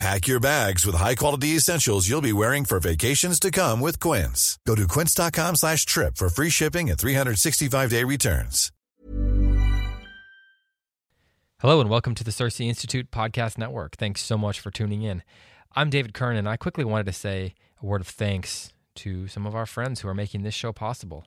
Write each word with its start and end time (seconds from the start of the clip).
Pack 0.00 0.26
your 0.26 0.40
bags 0.40 0.84
with 0.84 0.96
high-quality 0.96 1.48
essentials 1.50 2.08
you'll 2.08 2.20
be 2.20 2.32
wearing 2.32 2.64
for 2.64 2.80
vacations 2.80 3.38
to 3.38 3.50
come 3.50 3.80
with 3.80 4.00
Quince. 4.00 4.58
Go 4.66 4.74
to 4.74 4.88
quince.com 4.88 5.54
slash 5.56 5.86
trip 5.86 6.16
for 6.16 6.28
free 6.28 6.50
shipping 6.50 6.90
and 6.90 6.98
365-day 6.98 8.02
returns. 8.04 8.72
Hello 11.60 11.80
and 11.80 11.88
welcome 11.88 12.14
to 12.16 12.24
the 12.24 12.32
CiRCE 12.32 12.66
Institute 12.68 13.10
Podcast 13.10 13.56
Network. 13.56 13.96
Thanks 13.96 14.20
so 14.20 14.36
much 14.36 14.60
for 14.60 14.70
tuning 14.70 15.02
in. 15.02 15.22
I'm 15.74 15.88
David 15.90 16.12
Kern, 16.12 16.36
and 16.36 16.48
I 16.48 16.56
quickly 16.56 16.84
wanted 16.84 17.06
to 17.06 17.12
say 17.12 17.54
a 17.82 17.86
word 17.86 18.00
of 18.02 18.08
thanks 18.08 18.72
to 18.96 19.28
some 19.28 19.46
of 19.46 19.54
our 19.54 19.64
friends 19.64 20.00
who 20.00 20.08
are 20.08 20.14
making 20.14 20.42
this 20.42 20.54
show 20.54 20.72
possible. 20.72 21.24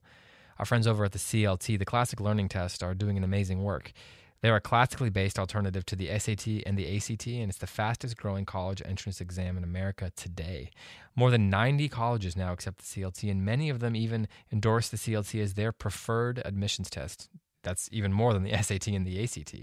Our 0.59 0.65
friends 0.65 0.85
over 0.85 1.05
at 1.05 1.13
the 1.13 1.19
CLT, 1.19 1.79
the 1.79 1.85
Classic 1.85 2.19
Learning 2.19 2.49
Test, 2.49 2.83
are 2.83 2.93
doing 2.93 3.17
an 3.17 3.23
amazing 3.23 3.63
work. 3.63 3.93
They're 4.41 4.55
a 4.55 4.61
classically 4.61 5.09
based 5.09 5.39
alternative 5.39 5.85
to 5.87 5.95
the 5.95 6.07
SAT 6.19 6.63
and 6.65 6.77
the 6.77 6.95
ACT, 6.95 7.27
and 7.27 7.49
it's 7.49 7.57
the 7.57 7.67
fastest 7.67 8.17
growing 8.17 8.45
college 8.45 8.81
entrance 8.85 9.19
exam 9.19 9.57
in 9.57 9.63
America 9.63 10.11
today. 10.15 10.69
More 11.15 11.31
than 11.31 11.49
90 11.49 11.89
colleges 11.89 12.37
now 12.37 12.53
accept 12.53 12.77
the 12.77 12.83
CLT, 12.83 13.31
and 13.31 13.43
many 13.43 13.69
of 13.69 13.79
them 13.79 13.95
even 13.95 14.27
endorse 14.51 14.89
the 14.89 14.97
CLT 14.97 15.41
as 15.41 15.55
their 15.55 15.71
preferred 15.71 16.41
admissions 16.45 16.89
test. 16.89 17.29
That's 17.63 17.89
even 17.91 18.13
more 18.13 18.33
than 18.33 18.43
the 18.43 18.55
SAT 18.61 18.87
and 18.87 19.05
the 19.05 19.23
ACT. 19.23 19.55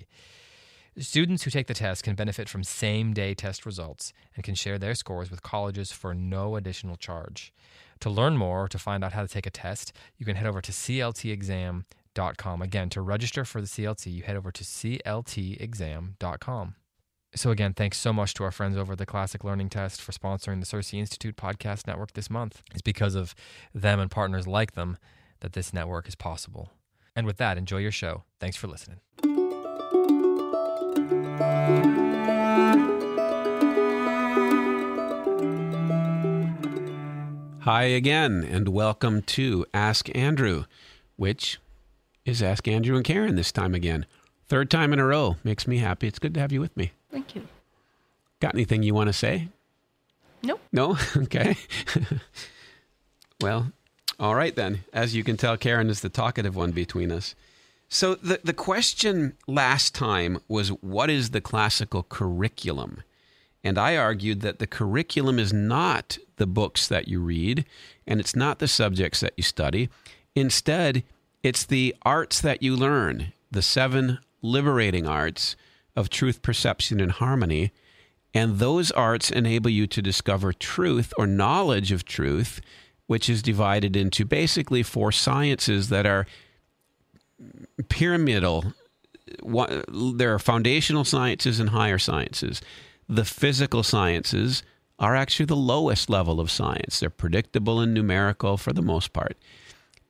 Students 0.98 1.42
who 1.42 1.50
take 1.50 1.66
the 1.66 1.74
test 1.74 2.04
can 2.04 2.14
benefit 2.14 2.48
from 2.48 2.62
same 2.62 3.12
day 3.12 3.34
test 3.34 3.66
results 3.66 4.12
and 4.36 4.44
can 4.44 4.54
share 4.54 4.78
their 4.78 4.94
scores 4.94 5.28
with 5.30 5.42
colleges 5.42 5.90
for 5.90 6.14
no 6.14 6.54
additional 6.54 6.96
charge. 6.96 7.52
To 8.00 8.10
learn 8.10 8.36
more 8.36 8.64
or 8.64 8.68
to 8.68 8.78
find 8.78 9.02
out 9.02 9.12
how 9.12 9.22
to 9.22 9.28
take 9.28 9.46
a 9.46 9.50
test, 9.50 9.92
you 10.18 10.26
can 10.26 10.36
head 10.36 10.46
over 10.46 10.60
to 10.60 10.72
cltexam.com. 10.72 11.84
Again, 12.16 12.88
to 12.90 13.00
register 13.00 13.44
for 13.44 13.60
the 13.60 13.66
CLT, 13.66 14.12
you 14.12 14.22
head 14.22 14.36
over 14.36 14.52
to 14.52 14.64
cltexam.com. 14.64 16.74
So, 17.36 17.50
again, 17.50 17.74
thanks 17.74 17.98
so 17.98 18.12
much 18.12 18.32
to 18.34 18.44
our 18.44 18.52
friends 18.52 18.76
over 18.76 18.92
at 18.92 18.98
the 18.98 19.06
Classic 19.06 19.42
Learning 19.42 19.68
Test 19.68 20.00
for 20.00 20.12
sponsoring 20.12 20.60
the 20.60 20.66
CiRCE 20.66 21.00
Institute 21.00 21.36
Podcast 21.36 21.88
Network 21.88 22.12
this 22.12 22.30
month. 22.30 22.62
It's 22.72 22.80
because 22.80 23.16
of 23.16 23.34
them 23.74 23.98
and 23.98 24.08
partners 24.08 24.46
like 24.46 24.72
them 24.72 24.98
that 25.40 25.52
this 25.52 25.72
network 25.72 26.06
is 26.06 26.14
possible. 26.14 26.70
And 27.16 27.26
with 27.26 27.38
that, 27.38 27.58
enjoy 27.58 27.78
your 27.78 27.90
show. 27.90 28.22
Thanks 28.38 28.56
for 28.56 28.68
listening. 28.68 29.00
Hi 37.62 37.84
again, 37.84 38.46
and 38.48 38.68
welcome 38.68 39.22
to 39.22 39.66
Ask 39.74 40.08
Andrew, 40.14 40.66
which 41.16 41.58
is 42.24 42.42
Ask 42.42 42.66
Andrew 42.66 42.96
and 42.96 43.04
Karen 43.04 43.36
this 43.36 43.52
time 43.52 43.74
again. 43.74 44.06
Third 44.48 44.70
time 44.70 44.92
in 44.92 44.98
a 44.98 45.06
row. 45.06 45.36
Makes 45.44 45.66
me 45.66 45.78
happy. 45.78 46.06
It's 46.06 46.18
good 46.18 46.34
to 46.34 46.40
have 46.40 46.52
you 46.52 46.60
with 46.60 46.76
me. 46.76 46.92
Thank 47.10 47.34
you. 47.34 47.46
Got 48.40 48.54
anything 48.54 48.82
you 48.82 48.94
want 48.94 49.08
to 49.08 49.12
say? 49.12 49.48
Nope. 50.42 50.60
No? 50.72 50.98
Okay. 51.16 51.56
well, 53.40 53.72
all 54.18 54.34
right 54.34 54.54
then. 54.54 54.80
As 54.92 55.14
you 55.14 55.24
can 55.24 55.36
tell, 55.36 55.56
Karen 55.56 55.90
is 55.90 56.00
the 56.00 56.08
talkative 56.08 56.56
one 56.56 56.72
between 56.72 57.10
us. 57.10 57.34
So 57.88 58.14
the, 58.14 58.40
the 58.42 58.52
question 58.52 59.36
last 59.46 59.94
time 59.94 60.40
was 60.48 60.68
what 60.68 61.10
is 61.10 61.30
the 61.30 61.40
classical 61.40 62.02
curriculum? 62.02 63.02
And 63.62 63.78
I 63.78 63.96
argued 63.96 64.40
that 64.42 64.58
the 64.58 64.66
curriculum 64.66 65.38
is 65.38 65.52
not 65.52 66.18
the 66.36 66.46
books 66.46 66.86
that 66.88 67.08
you 67.08 67.20
read 67.20 67.64
and 68.06 68.20
it's 68.20 68.36
not 68.36 68.58
the 68.58 68.68
subjects 68.68 69.20
that 69.20 69.32
you 69.36 69.42
study. 69.42 69.88
Instead, 70.34 71.04
it's 71.44 71.64
the 71.64 71.94
arts 72.02 72.40
that 72.40 72.60
you 72.60 72.74
learn, 72.74 73.32
the 73.50 73.62
seven 73.62 74.18
liberating 74.42 75.06
arts 75.06 75.54
of 75.94 76.10
truth, 76.10 76.42
perception, 76.42 76.98
and 77.00 77.12
harmony. 77.12 77.70
And 78.34 78.58
those 78.58 78.90
arts 78.90 79.30
enable 79.30 79.70
you 79.70 79.86
to 79.86 80.02
discover 80.02 80.52
truth 80.52 81.14
or 81.16 81.28
knowledge 81.28 81.92
of 81.92 82.04
truth, 82.04 82.60
which 83.06 83.28
is 83.28 83.42
divided 83.42 83.94
into 83.94 84.24
basically 84.24 84.82
four 84.82 85.12
sciences 85.12 85.88
that 85.90 86.06
are 86.06 86.26
pyramidal. 87.88 88.72
There 89.88 90.34
are 90.34 90.40
foundational 90.40 91.04
sciences 91.04 91.60
and 91.60 91.70
higher 91.70 91.98
sciences 91.98 92.60
the 93.08 93.24
physical 93.24 93.82
sciences 93.82 94.62
are 94.98 95.16
actually 95.16 95.46
the 95.46 95.56
lowest 95.56 96.08
level 96.08 96.40
of 96.40 96.50
science. 96.50 97.00
They're 97.00 97.10
predictable 97.10 97.80
and 97.80 97.92
numerical 97.92 98.56
for 98.56 98.72
the 98.72 98.82
most 98.82 99.12
part. 99.12 99.36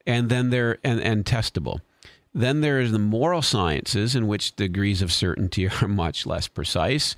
And 0.06 0.28
then 0.28 0.50
they're 0.50 0.78
and, 0.84 1.00
and 1.00 1.24
testable. 1.24 1.80
Then 2.32 2.60
there 2.60 2.80
is 2.80 2.92
the 2.92 2.98
moral 2.98 3.42
sciences 3.42 4.16
in 4.16 4.26
which 4.26 4.56
degrees 4.56 5.02
of 5.02 5.12
certainty 5.12 5.68
are 5.82 5.88
much 5.88 6.26
less 6.26 6.48
precise 6.48 7.16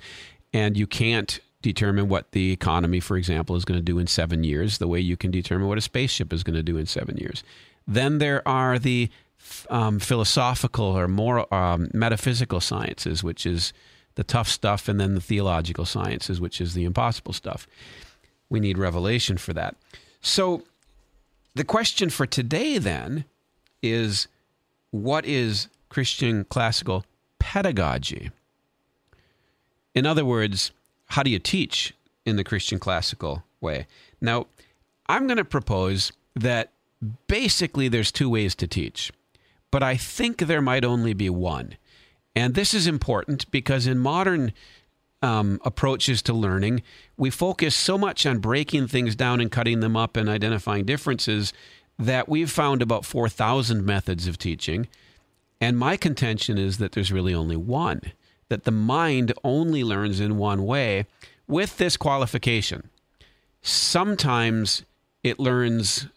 and 0.53 0.77
you 0.77 0.87
can't 0.87 1.39
determine 1.61 2.07
what 2.07 2.31
the 2.31 2.51
economy, 2.51 2.99
for 2.99 3.17
example, 3.17 3.55
is 3.55 3.65
going 3.65 3.77
to 3.77 3.83
do 3.83 3.99
in 3.99 4.07
seven 4.07 4.43
years, 4.43 4.77
the 4.77 4.87
way 4.87 4.99
you 4.99 5.17
can 5.17 5.31
determine 5.31 5.67
what 5.67 5.77
a 5.77 5.81
spaceship 5.81 6.31
is 6.31 6.43
going 6.43 6.55
to 6.55 6.63
do 6.63 6.77
in 6.77 6.85
seven 6.85 7.17
years. 7.17 7.43
Then 7.87 8.19
there 8.19 8.47
are 8.47 8.79
the 8.79 9.09
um, 9.69 9.99
philosophical 9.99 10.85
or 10.85 11.07
moral, 11.07 11.47
um, 11.51 11.89
metaphysical 11.93 12.59
sciences, 12.59 13.23
which 13.23 13.45
is 13.45 13.73
the 14.15 14.23
tough 14.23 14.47
stuff, 14.47 14.87
and 14.87 14.99
then 14.99 15.15
the 15.15 15.21
theological 15.21 15.85
sciences, 15.85 16.39
which 16.39 16.61
is 16.61 16.73
the 16.73 16.85
impossible 16.85 17.33
stuff. 17.33 17.67
We 18.49 18.59
need 18.59 18.77
revelation 18.77 19.37
for 19.37 19.53
that. 19.53 19.75
So, 20.21 20.63
the 21.57 21.63
question 21.63 22.09
for 22.09 22.27
today 22.27 22.77
then 22.77 23.25
is 23.81 24.27
what 24.91 25.25
is 25.25 25.67
Christian 25.89 26.45
classical 26.45 27.03
pedagogy? 27.39 28.29
In 29.95 30.05
other 30.05 30.23
words, 30.23 30.71
how 31.07 31.23
do 31.23 31.31
you 31.31 31.39
teach 31.39 31.95
in 32.25 32.35
the 32.35 32.43
Christian 32.43 32.77
classical 32.77 33.43
way? 33.59 33.87
Now, 34.21 34.45
I'm 35.07 35.25
going 35.25 35.37
to 35.37 35.45
propose 35.45 36.11
that 36.35 36.71
basically 37.27 37.87
there's 37.87 38.11
two 38.11 38.29
ways 38.29 38.53
to 38.55 38.67
teach, 38.67 39.11
but 39.71 39.81
I 39.81 39.97
think 39.97 40.37
there 40.37 40.61
might 40.61 40.85
only 40.85 41.13
be 41.13 41.29
one. 41.29 41.75
And 42.35 42.53
this 42.53 42.75
is 42.75 42.85
important 42.85 43.49
because 43.49 43.87
in 43.87 43.97
modern 43.97 44.53
um, 45.21 45.59
approaches 45.65 46.21
to 46.23 46.33
learning, 46.33 46.83
we 47.17 47.29
focus 47.29 47.75
so 47.75 47.97
much 47.97 48.25
on 48.25 48.39
breaking 48.39 48.87
things 48.87 49.15
down 49.15 49.41
and 49.41 49.51
cutting 49.51 49.79
them 49.79 49.95
up 49.95 50.15
and 50.15 50.29
identifying 50.29 50.85
differences 50.85 51.53
that 51.97 52.29
we've 52.29 52.51
found 52.51 52.81
about 52.81 53.05
4,000 53.05 53.85
methods 53.85 54.27
of 54.27 54.37
teaching. 54.37 54.87
And 55.59 55.77
my 55.77 55.97
contention 55.97 56.57
is 56.57 56.77
that 56.77 56.91
there's 56.91 57.11
really 57.11 57.33
only 57.33 57.57
one, 57.57 58.01
that 58.49 58.63
the 58.63 58.71
mind 58.71 59.33
only 59.43 59.83
learns 59.83 60.19
in 60.19 60.37
one 60.37 60.65
way 60.65 61.07
with 61.47 61.77
this 61.77 61.97
qualification. 61.97 62.89
Sometimes 63.61 64.83
it 65.23 65.39
learns 65.39 66.07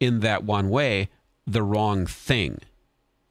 in 0.00 0.20
that 0.20 0.44
one 0.44 0.68
way 0.68 1.08
the 1.46 1.62
wrong 1.62 2.06
thing. 2.06 2.58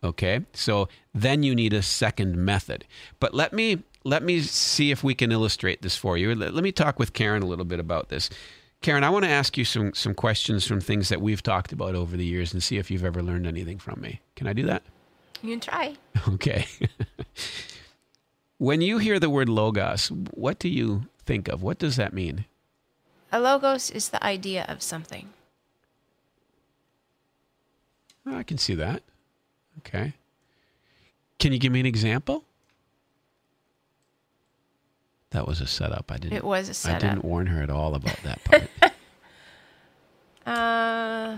Okay, 0.04 0.42
so 0.54 0.90
then 1.14 1.44
you 1.44 1.56
need 1.56 1.72
a 1.72 1.82
second 1.82 2.36
method. 2.36 2.86
But 3.20 3.34
let 3.34 3.54
me 3.54 3.84
let 4.04 4.24
me 4.24 4.42
see 4.42 4.92
if 4.92 5.04
we 5.04 5.16
can 5.16 5.32
illustrate 5.32 5.82
this 5.82 5.96
for 5.96 6.18
you. 6.18 6.36
Let, 6.36 6.54
let 6.54 6.64
me 6.64 6.72
talk 6.72 7.00
with 7.00 7.14
Karen 7.14 7.42
a 7.44 7.46
little 7.46 7.66
bit 7.66 7.80
about 7.80 8.10
this. 8.10 8.30
Karen, 8.82 9.04
I 9.04 9.10
want 9.10 9.24
to 9.24 9.32
ask 9.32 9.58
you 9.58 9.64
some 9.64 9.94
some 9.94 10.14
questions 10.14 10.68
from 10.68 10.82
things 10.82 11.08
that 11.10 11.22
we've 11.22 11.42
talked 11.42 11.72
about 11.72 11.96
over 11.96 12.18
the 12.18 12.26
years 12.26 12.54
and 12.54 12.62
see 12.62 12.78
if 12.78 12.92
you've 12.92 13.06
ever 13.06 13.24
learned 13.24 13.48
anything 13.48 13.80
from 13.80 14.02
me. 14.02 14.20
Can 14.36 14.46
I 14.46 14.54
do 14.54 14.64
that? 14.66 14.84
You 15.42 15.52
can 15.52 15.60
try. 15.60 15.96
Okay. 16.28 16.66
when 18.58 18.80
you 18.80 18.98
hear 18.98 19.20
the 19.20 19.30
word 19.30 19.50
logos, 19.50 20.08
what 20.08 20.58
do 20.58 20.70
you 20.70 21.08
think 21.26 21.50
of? 21.50 21.62
What 21.62 21.80
does 21.80 21.98
that 21.98 22.14
mean? 22.14 22.46
A 23.30 23.40
logos 23.42 23.90
is 23.90 24.10
the 24.10 24.24
idea 24.24 24.66
of 24.70 24.82
something. 24.82 25.30
Oh, 28.26 28.38
I 28.38 28.44
can 28.44 28.58
see 28.58 28.76
that. 28.76 29.04
Okay. 29.80 30.14
Can 31.40 31.52
you 31.52 31.60
give 31.60 31.74
me 31.74 31.82
an 31.82 31.86
example? 31.86 32.46
That 35.34 35.48
was 35.48 35.62
a 35.62 35.68
setup. 35.68 36.12
I 36.12 36.18
didn't. 36.18 36.38
It 36.38 36.44
was 36.44 36.70
a 36.70 36.74
setup. 36.74 37.04
I 37.04 37.08
didn't 37.08 37.26
warn 37.26 37.48
her 37.48 37.62
at 37.62 37.70
all 37.70 37.96
about 37.96 38.18
that 38.24 38.44
part. 38.44 38.70
uh. 40.46 41.38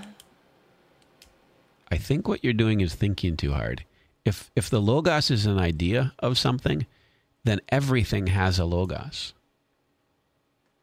I 1.92 1.98
think 1.98 2.28
what 2.28 2.44
you're 2.44 2.54
doing 2.54 2.82
is 2.82 2.94
thinking 2.94 3.38
too 3.38 3.54
hard. 3.54 3.86
If 4.26 4.52
if 4.56 4.70
the 4.70 4.82
logos 4.82 5.32
is 5.32 5.46
an 5.46 5.58
idea 5.60 6.14
of 6.20 6.38
something, 6.38 6.86
then 7.46 7.62
everything 7.70 8.28
has 8.28 8.60
a 8.60 8.66
logos. 8.66 9.34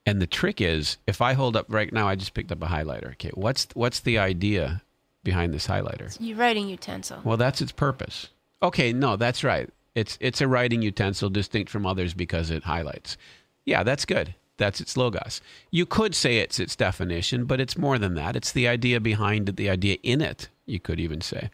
And 0.06 0.20
the 0.20 0.26
trick 0.26 0.60
is, 0.60 0.96
if 1.06 1.20
I 1.20 1.34
hold 1.34 1.54
up 1.54 1.66
right 1.68 1.92
now, 1.92 2.08
I 2.08 2.16
just 2.16 2.34
picked 2.34 2.50
up 2.50 2.62
a 2.62 2.66
highlighter. 2.66 3.12
Okay, 3.12 3.30
what's 3.34 3.68
what's 3.74 4.00
the 4.00 4.18
idea 4.18 4.82
behind 5.22 5.52
this 5.52 5.66
highlighter? 5.66 6.16
Your 6.18 6.38
writing 6.38 6.68
utensil. 6.68 7.20
Well, 7.24 7.36
that's 7.36 7.60
its 7.60 7.72
purpose. 7.72 8.28
Okay, 8.62 8.92
no, 8.92 9.16
that's 9.16 9.44
right. 9.44 9.68
It's 9.94 10.16
it's 10.20 10.40
a 10.40 10.48
writing 10.48 10.82
utensil 10.82 11.30
distinct 11.30 11.70
from 11.70 11.86
others 11.86 12.14
because 12.14 12.50
it 12.50 12.64
highlights. 12.64 13.16
Yeah, 13.64 13.82
that's 13.82 14.04
good. 14.04 14.34
That's 14.56 14.80
its 14.80 14.96
logos. 14.96 15.40
You 15.70 15.86
could 15.86 16.14
say 16.14 16.38
it's 16.38 16.60
its 16.60 16.76
definition, 16.76 17.46
but 17.46 17.60
it's 17.60 17.76
more 17.76 17.98
than 17.98 18.14
that. 18.14 18.36
It's 18.36 18.52
the 18.52 18.68
idea 18.68 19.00
behind 19.00 19.48
it, 19.48 19.56
the 19.56 19.70
idea 19.70 19.96
in 20.02 20.20
it, 20.20 20.48
you 20.66 20.78
could 20.78 21.00
even 21.00 21.20
say. 21.20 21.50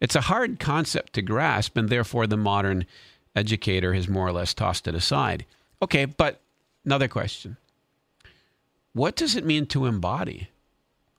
It's 0.00 0.16
a 0.16 0.22
hard 0.22 0.60
concept 0.60 1.14
to 1.14 1.22
grasp, 1.22 1.76
and 1.76 1.88
therefore 1.88 2.26
the 2.26 2.36
modern 2.36 2.86
educator 3.34 3.94
has 3.94 4.08
more 4.08 4.26
or 4.26 4.32
less 4.32 4.54
tossed 4.54 4.86
it 4.86 4.94
aside. 4.94 5.46
Okay, 5.80 6.04
but 6.04 6.40
another 6.84 7.08
question. 7.08 7.56
What 8.92 9.16
does 9.16 9.36
it 9.36 9.44
mean 9.44 9.66
to 9.66 9.86
embody 9.86 10.48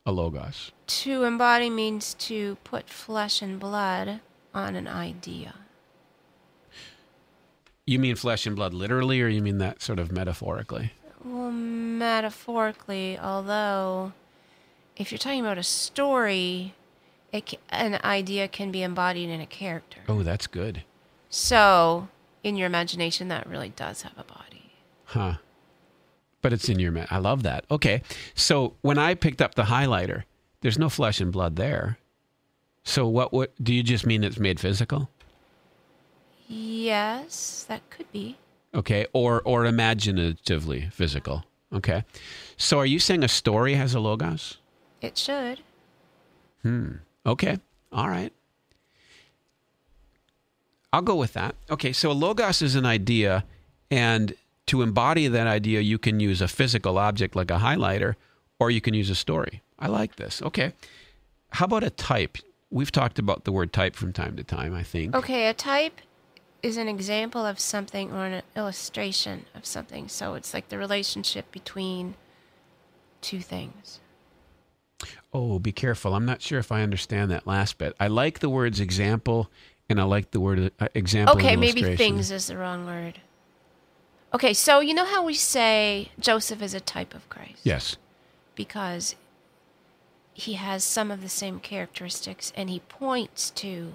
a 0.06 0.12
logos? 0.12 0.72
To 0.88 1.24
embody 1.24 1.70
means 1.70 2.16
to 2.16 2.58
put 2.64 2.90
flesh 2.90 3.42
and 3.42 3.60
blood 3.60 4.20
on 4.54 4.76
an 4.76 4.88
idea. 4.88 5.54
You 7.88 8.00
mean 8.00 8.16
flesh 8.18 8.46
and 8.46 8.56
blood 8.56 8.74
literally, 8.74 9.22
or 9.22 9.30
you 9.30 9.42
mean 9.42 9.58
that 9.60 9.82
sort 9.82 9.98
of 9.98 10.12
metaphorically? 10.12 10.92
Well, 11.24 11.52
metaphorically, 11.52 13.18
although 13.18 14.12
if 14.98 15.12
you're 15.12 15.18
talking 15.18 15.40
about 15.40 15.58
a 15.58 15.64
story, 15.64 16.74
it 17.32 17.58
an 17.70 18.00
idea 18.04 18.50
can 18.50 18.72
be 18.72 18.84
embodied 18.84 19.30
in 19.30 19.40
a 19.40 19.46
character. 19.46 20.02
Oh, 20.10 20.22
that's 20.22 20.48
good. 20.48 20.84
So, 21.30 22.10
in 22.44 22.58
your 22.58 22.68
imagination, 22.68 23.30
that 23.30 23.48
really 23.48 23.70
does 23.70 24.02
have 24.02 24.18
a 24.18 24.24
body. 24.24 24.72
Huh. 25.06 25.36
But 26.42 26.52
it's 26.54 26.68
in 26.68 26.80
your 26.80 26.92
ma- 26.92 27.06
I 27.10 27.20
love 27.20 27.44
that. 27.44 27.66
Okay. 27.72 28.02
So 28.36 28.76
when 28.82 28.98
I 28.98 29.16
picked 29.16 29.42
up 29.42 29.56
the 29.56 29.64
highlighter, 29.64 30.24
there's 30.62 30.78
no 30.78 30.90
flesh 30.90 31.22
and 31.22 31.32
blood 31.32 31.56
there. 31.56 31.98
So 32.84 33.08
what 33.08 33.32
what 33.32 33.54
do 33.64 33.74
you 33.74 33.82
just 33.82 34.06
mean 34.06 34.24
it's 34.24 34.40
made 34.40 34.60
physical? 34.60 35.10
Yes, 36.48 37.66
that 37.68 37.90
could 37.90 38.12
be. 38.12 38.38
Okay. 38.74 39.06
Or 39.14 39.42
or 39.44 39.66
imaginatively 39.66 40.90
physical. 40.92 41.46
Okay. 41.74 42.04
So 42.56 42.80
are 42.80 42.86
you 42.86 43.00
saying 43.00 43.24
a 43.24 43.28
story 43.28 43.76
has 43.76 43.94
a 43.94 44.00
logos? 44.00 44.58
It 45.02 45.18
should. 45.18 45.60
Hmm. 46.64 46.94
Okay. 47.26 47.60
All 47.92 48.10
right. 48.10 48.32
I'll 50.94 51.02
go 51.02 51.16
with 51.16 51.34
that. 51.34 51.56
Okay, 51.70 51.92
so 51.92 52.12
a 52.12 52.14
logos 52.14 52.62
is 52.62 52.76
an 52.76 52.86
idea, 52.86 53.44
and 53.92 54.34
to 54.68 54.82
embody 54.82 55.28
that 55.28 55.46
idea, 55.46 55.82
you 55.82 55.98
can 55.98 56.20
use 56.20 56.42
a 56.42 56.48
physical 56.48 56.98
object 56.98 57.36
like 57.36 57.52
a 57.52 57.58
highlighter, 57.58 58.16
or 58.60 58.72
you 58.72 58.82
can 58.82 58.94
use 58.94 59.10
a 59.10 59.16
story. 59.16 59.62
I 59.78 59.88
like 59.88 60.16
this. 60.16 60.42
Okay. 60.42 60.74
How 61.52 61.66
about 61.66 61.84
a 61.84 61.90
type? 61.90 62.38
We've 62.72 62.92
talked 62.92 63.20
about 63.20 63.44
the 63.44 63.52
word 63.52 63.74
type 63.74 63.96
from 63.96 64.14
time 64.14 64.38
to 64.38 64.44
time, 64.44 64.74
I 64.74 64.84
think. 64.84 65.16
Okay, 65.16 65.48
a 65.48 65.54
type 65.54 66.02
is 66.64 66.78
an 66.78 66.88
example 66.88 67.46
of 67.46 67.60
something 67.60 68.12
or 68.12 68.26
an 68.26 68.42
illustration 68.56 69.46
of 69.56 69.66
something. 69.66 70.08
So 70.08 70.34
it's 70.34 70.54
like 70.54 70.70
the 70.70 70.78
relationship 70.78 71.52
between 71.52 72.16
two 73.22 73.40
things. 73.40 74.00
Oh, 75.34 75.60
be 75.60 75.72
careful. 75.72 76.16
I'm 76.16 76.26
not 76.26 76.42
sure 76.42 76.60
if 76.60 76.72
I 76.72 76.82
understand 76.82 77.30
that 77.32 77.46
last 77.46 77.78
bit. 77.78 77.94
I 78.00 78.08
like 78.08 78.40
the 78.40 78.50
words 78.50 78.80
example, 78.80 79.52
and 79.90 80.02
I 80.02 80.04
like 80.04 80.32
the 80.32 80.40
word 80.40 80.72
uh, 80.80 80.88
example. 80.96 81.38
Okay, 81.38 81.56
maybe 81.56 81.96
things 81.96 82.32
is 82.32 82.48
the 82.48 82.58
wrong 82.58 82.86
word. 82.86 83.20
Okay, 84.34 84.54
so 84.54 84.80
you 84.80 84.94
know 84.94 85.06
how 85.06 85.24
we 85.24 85.36
say 85.36 86.12
Joseph 86.20 86.62
is 86.62 86.74
a 86.74 86.80
type 86.80 87.14
of 87.14 87.30
Christ? 87.30 87.60
Yes. 87.64 87.98
Because 88.56 89.16
he 90.34 90.54
has 90.54 90.84
some 90.84 91.12
of 91.12 91.22
the 91.22 91.30
same 91.30 91.60
characteristics 91.60 92.52
and 92.56 92.70
he 92.70 92.80
points 92.82 93.50
to 93.52 93.92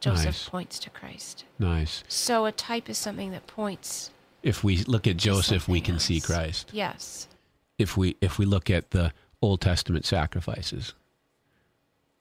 Joseph 0.00 0.26
Nice. 0.26 0.48
points 0.48 0.78
to 0.80 0.90
Christ. 0.90 1.44
Nice. 1.58 2.04
So 2.08 2.46
a 2.46 2.52
type 2.52 2.88
is 2.88 2.96
something 2.98 3.30
that 3.32 3.46
points 3.46 4.10
If 4.42 4.62
we 4.62 4.78
look 4.84 5.06
at 5.06 5.16
Joseph, 5.16 5.66
we 5.68 5.80
can 5.80 5.98
see. 5.98 6.20
Christ. 6.20 6.70
Yes. 6.72 7.28
if 7.78 7.96
we 7.96 8.16
if 8.20 8.38
we 8.38 8.44
look 8.46 8.70
at 8.70 8.90
the 8.90 9.12
Old 9.42 9.60
Testament 9.60 10.04
sacrifices, 10.06 10.94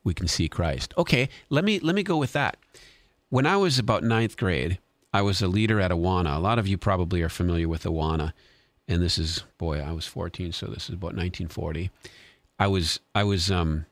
we 0.04 0.14
can 0.14 0.28
see 0.28 0.48
Christ. 0.48 0.94
Okay, 0.98 1.30
let 1.50 1.64
me 1.64 1.80
let 1.80 1.96
me 1.96 2.04
go 2.04 2.18
with 2.18 2.34
that. 2.34 2.58
When 3.30 3.46
I 3.46 3.58
was 3.58 3.78
about 3.78 4.04
ninth 4.04 4.38
grade, 4.38 4.80
I 5.14 5.22
was 5.22 5.42
a 5.42 5.48
leader 5.48 5.80
at 5.82 5.92
Awana. 5.92 6.36
A 6.36 6.40
lot 6.40 6.60
of 6.60 6.68
you 6.68 6.78
probably 6.78 7.22
are 7.22 7.30
familiar 7.30 7.68
with 7.68 7.84
Awana, 7.84 8.34
and 8.88 9.02
this 9.02 9.18
is 9.18 9.44
boy, 9.58 9.80
I 9.82 9.92
was 9.92 10.06
14, 10.08 10.52
so 10.54 10.68
this 10.68 10.84
is 10.90 10.96
about 10.96 11.14
1940. 11.16 11.92
I 12.60 12.68
was 12.68 13.00
I 13.14 13.24
was 13.24 13.52
um 13.52 13.86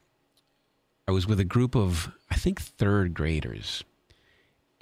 I 1.07 1.11
was 1.11 1.27
with 1.27 1.39
a 1.39 1.45
group 1.45 1.75
of 1.75 2.11
I 2.31 2.35
think 2.35 2.61
third 2.61 3.13
graders, 3.13 3.83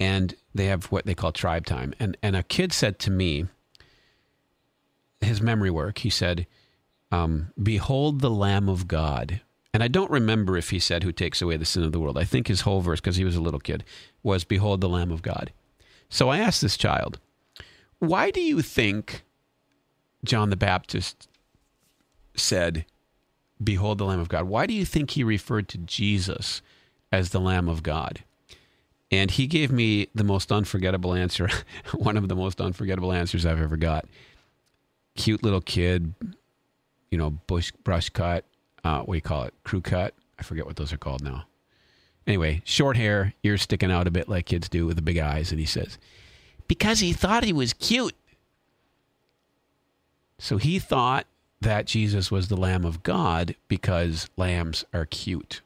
and 0.00 0.34
they 0.54 0.66
have 0.66 0.86
what 0.86 1.06
they 1.06 1.14
call 1.14 1.32
tribe 1.32 1.66
time. 1.66 1.94
And 2.00 2.16
and 2.22 2.34
a 2.36 2.42
kid 2.42 2.72
said 2.72 2.98
to 3.00 3.10
me, 3.10 3.46
his 5.20 5.40
memory 5.40 5.70
work. 5.70 5.98
He 5.98 6.10
said, 6.10 6.46
um, 7.10 7.52
"Behold 7.62 8.20
the 8.20 8.30
Lamb 8.30 8.68
of 8.68 8.88
God." 8.88 9.40
And 9.72 9.82
I 9.82 9.88
don't 9.88 10.10
remember 10.10 10.56
if 10.56 10.70
he 10.70 10.78
said, 10.78 11.02
"Who 11.02 11.12
takes 11.12 11.42
away 11.42 11.56
the 11.56 11.64
sin 11.64 11.82
of 11.82 11.92
the 11.92 12.00
world." 12.00 12.16
I 12.16 12.24
think 12.24 12.46
his 12.46 12.62
whole 12.62 12.80
verse, 12.80 13.00
because 13.00 13.16
he 13.16 13.24
was 13.24 13.36
a 13.36 13.40
little 13.40 13.60
kid, 13.60 13.84
was 14.22 14.44
"Behold 14.44 14.80
the 14.80 14.88
Lamb 14.88 15.10
of 15.10 15.22
God." 15.22 15.52
So 16.08 16.28
I 16.28 16.38
asked 16.38 16.62
this 16.62 16.76
child, 16.76 17.18
"Why 17.98 18.30
do 18.30 18.40
you 18.40 18.62
think 18.62 19.24
John 20.24 20.50
the 20.50 20.56
Baptist 20.56 21.28
said, 22.36 22.86
Behold 23.64 23.98
the 23.98 24.04
Lamb 24.04 24.20
of 24.20 24.28
God? 24.28 24.44
Why 24.44 24.66
do 24.66 24.74
you 24.74 24.84
think 24.84 25.10
he 25.10 25.24
referred 25.24 25.68
to 25.70 25.78
Jesus 25.78 26.62
as 27.10 27.30
the 27.30 27.40
Lamb 27.40 27.68
of 27.68 27.82
God?" 27.82 28.22
And 29.10 29.30
he 29.30 29.46
gave 29.46 29.70
me 29.70 30.08
the 30.14 30.24
most 30.24 30.50
unforgettable 30.50 31.14
answer, 31.14 31.48
one 31.94 32.16
of 32.16 32.28
the 32.28 32.36
most 32.36 32.60
unforgettable 32.60 33.12
answers 33.12 33.46
I've 33.46 33.60
ever 33.60 33.76
got 33.76 34.06
cute 35.16 35.42
little 35.42 35.60
kid, 35.60 36.14
you 37.10 37.18
know, 37.18 37.30
bush 37.30 37.72
brush 37.84 38.10
cut. 38.10 38.44
Uh, 38.82 39.00
what 39.02 39.14
do 39.14 39.16
you 39.16 39.22
call 39.22 39.44
it? 39.44 39.54
Crew 39.64 39.80
cut. 39.80 40.14
I 40.38 40.42
forget 40.42 40.66
what 40.66 40.76
those 40.76 40.92
are 40.92 40.98
called 40.98 41.22
now. 41.22 41.44
Anyway, 42.26 42.62
short 42.64 42.96
hair, 42.96 43.34
ears 43.42 43.62
sticking 43.62 43.90
out 43.90 44.06
a 44.06 44.10
bit 44.10 44.28
like 44.28 44.46
kids 44.46 44.68
do 44.68 44.86
with 44.86 44.96
the 44.96 45.02
big 45.02 45.18
eyes, 45.18 45.50
and 45.50 45.60
he 45.60 45.66
says, 45.66 45.98
"Because 46.68 47.00
he 47.00 47.12
thought 47.12 47.44
he 47.44 47.52
was 47.52 47.72
cute." 47.74 48.16
So 50.38 50.56
he 50.56 50.78
thought 50.78 51.26
that 51.64 51.86
Jesus 51.86 52.30
was 52.30 52.48
the 52.48 52.56
Lamb 52.56 52.84
of 52.84 53.02
God 53.02 53.54
because 53.68 54.28
lambs 54.36 54.84
are 54.92 55.06
cute. 55.06 55.60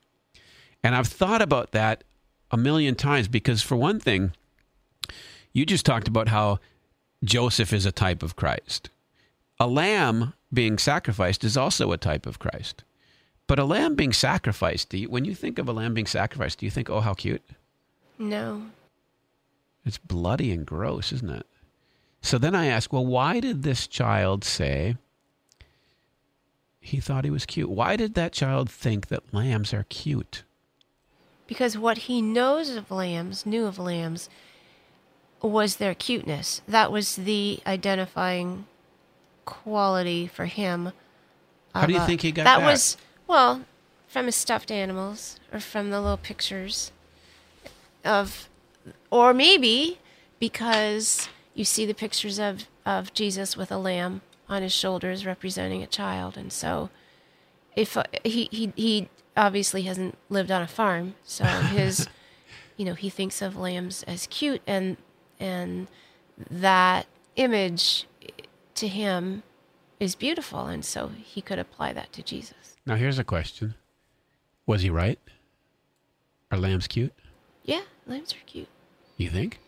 And 0.82 0.94
I've 0.94 1.08
thought 1.08 1.42
about 1.42 1.72
that 1.72 2.04
a 2.50 2.56
million 2.56 2.94
times 2.94 3.28
because, 3.28 3.62
for 3.62 3.76
one 3.76 4.00
thing, 4.00 4.32
you 5.52 5.66
just 5.66 5.84
talked 5.84 6.08
about 6.08 6.28
how 6.28 6.60
Joseph 7.22 7.72
is 7.72 7.84
a 7.84 7.92
type 7.92 8.22
of 8.22 8.36
Christ. 8.36 8.90
A 9.60 9.66
lamb 9.66 10.34
being 10.52 10.78
sacrificed 10.78 11.44
is 11.44 11.56
also 11.56 11.92
a 11.92 11.98
type 11.98 12.26
of 12.26 12.38
Christ. 12.38 12.84
But 13.48 13.58
a 13.58 13.64
lamb 13.64 13.96
being 13.96 14.12
sacrificed, 14.12 14.90
do 14.90 14.98
you, 14.98 15.08
when 15.08 15.24
you 15.24 15.34
think 15.34 15.58
of 15.58 15.68
a 15.68 15.72
lamb 15.72 15.94
being 15.94 16.06
sacrificed, 16.06 16.60
do 16.60 16.66
you 16.66 16.70
think, 16.70 16.88
oh, 16.88 17.00
how 17.00 17.14
cute? 17.14 17.42
No. 18.18 18.62
It's 19.84 19.98
bloody 19.98 20.52
and 20.52 20.64
gross, 20.64 21.12
isn't 21.12 21.30
it? 21.30 21.46
So 22.20 22.38
then 22.38 22.54
I 22.54 22.66
ask, 22.66 22.92
well, 22.92 23.06
why 23.06 23.40
did 23.40 23.62
this 23.62 23.86
child 23.86 24.44
say 24.44 24.96
he 26.88 27.00
thought 27.00 27.24
he 27.24 27.30
was 27.30 27.46
cute? 27.46 27.68
Why 27.68 27.96
did 27.96 28.14
that 28.14 28.32
child 28.32 28.70
think 28.70 29.08
that 29.08 29.32
lambs 29.32 29.72
are 29.74 29.84
cute? 29.88 30.42
Because 31.46 31.78
what 31.78 31.98
he 31.98 32.20
knows 32.20 32.70
of 32.70 32.90
lambs, 32.90 33.46
knew 33.46 33.66
of 33.66 33.78
lambs, 33.78 34.28
was 35.42 35.76
their 35.76 35.94
cuteness. 35.94 36.62
That 36.66 36.90
was 36.90 37.16
the 37.16 37.60
identifying 37.66 38.66
quality 39.44 40.26
for 40.26 40.46
him. 40.46 40.92
How 41.74 41.86
do 41.86 41.92
you 41.92 41.98
a- 41.98 42.02
uh, 42.02 42.06
think 42.06 42.22
he 42.22 42.32
got 42.32 42.44
that? 42.44 42.58
that? 42.60 42.66
was 42.66 42.96
well 43.26 43.64
from 44.06 44.26
his 44.26 44.36
stuffed 44.36 44.70
animals 44.70 45.38
or 45.52 45.60
from 45.60 45.90
the 45.90 46.00
little 46.00 46.16
pictures 46.16 46.90
of, 48.04 48.48
or 49.10 49.32
maybe 49.32 49.98
because 50.40 51.28
you 51.54 51.64
see 51.64 51.84
the 51.84 51.94
pictures 51.94 52.38
of 52.38 52.66
of 52.86 53.12
Jesus 53.12 53.54
with 53.56 53.70
a 53.70 53.76
lamb 53.76 54.22
on 54.48 54.62
his 54.62 54.72
shoulders 54.72 55.26
representing 55.26 55.82
a 55.82 55.86
child, 55.86 56.36
and 56.36 56.52
so 56.52 56.90
if 57.76 57.96
uh, 57.96 58.04
he 58.24 58.48
he 58.50 58.72
he 58.76 59.08
obviously 59.36 59.82
hasn't 59.82 60.16
lived 60.28 60.50
on 60.50 60.62
a 60.62 60.66
farm, 60.66 61.14
so 61.24 61.44
his 61.74 62.08
you 62.76 62.84
know 62.84 62.94
he 62.94 63.10
thinks 63.10 63.42
of 63.42 63.56
lambs 63.56 64.02
as 64.04 64.26
cute, 64.26 64.62
and 64.66 64.96
and 65.38 65.86
that 66.50 67.06
image 67.36 68.06
to 68.74 68.88
him 68.88 69.42
is 70.00 70.14
beautiful, 70.14 70.66
and 70.66 70.84
so 70.84 71.08
he 71.08 71.40
could 71.40 71.58
apply 71.58 71.92
that 71.92 72.12
to 72.12 72.22
Jesus. 72.22 72.76
Now, 72.86 72.96
here's 72.96 73.18
a 73.18 73.24
question 73.24 73.74
Was 74.66 74.82
he 74.82 74.90
right? 74.90 75.18
Are 76.50 76.58
lambs 76.58 76.86
cute? 76.86 77.12
Yeah, 77.64 77.82
lambs 78.06 78.32
are 78.32 78.44
cute. 78.46 78.68
You 79.16 79.28
think? 79.28 79.58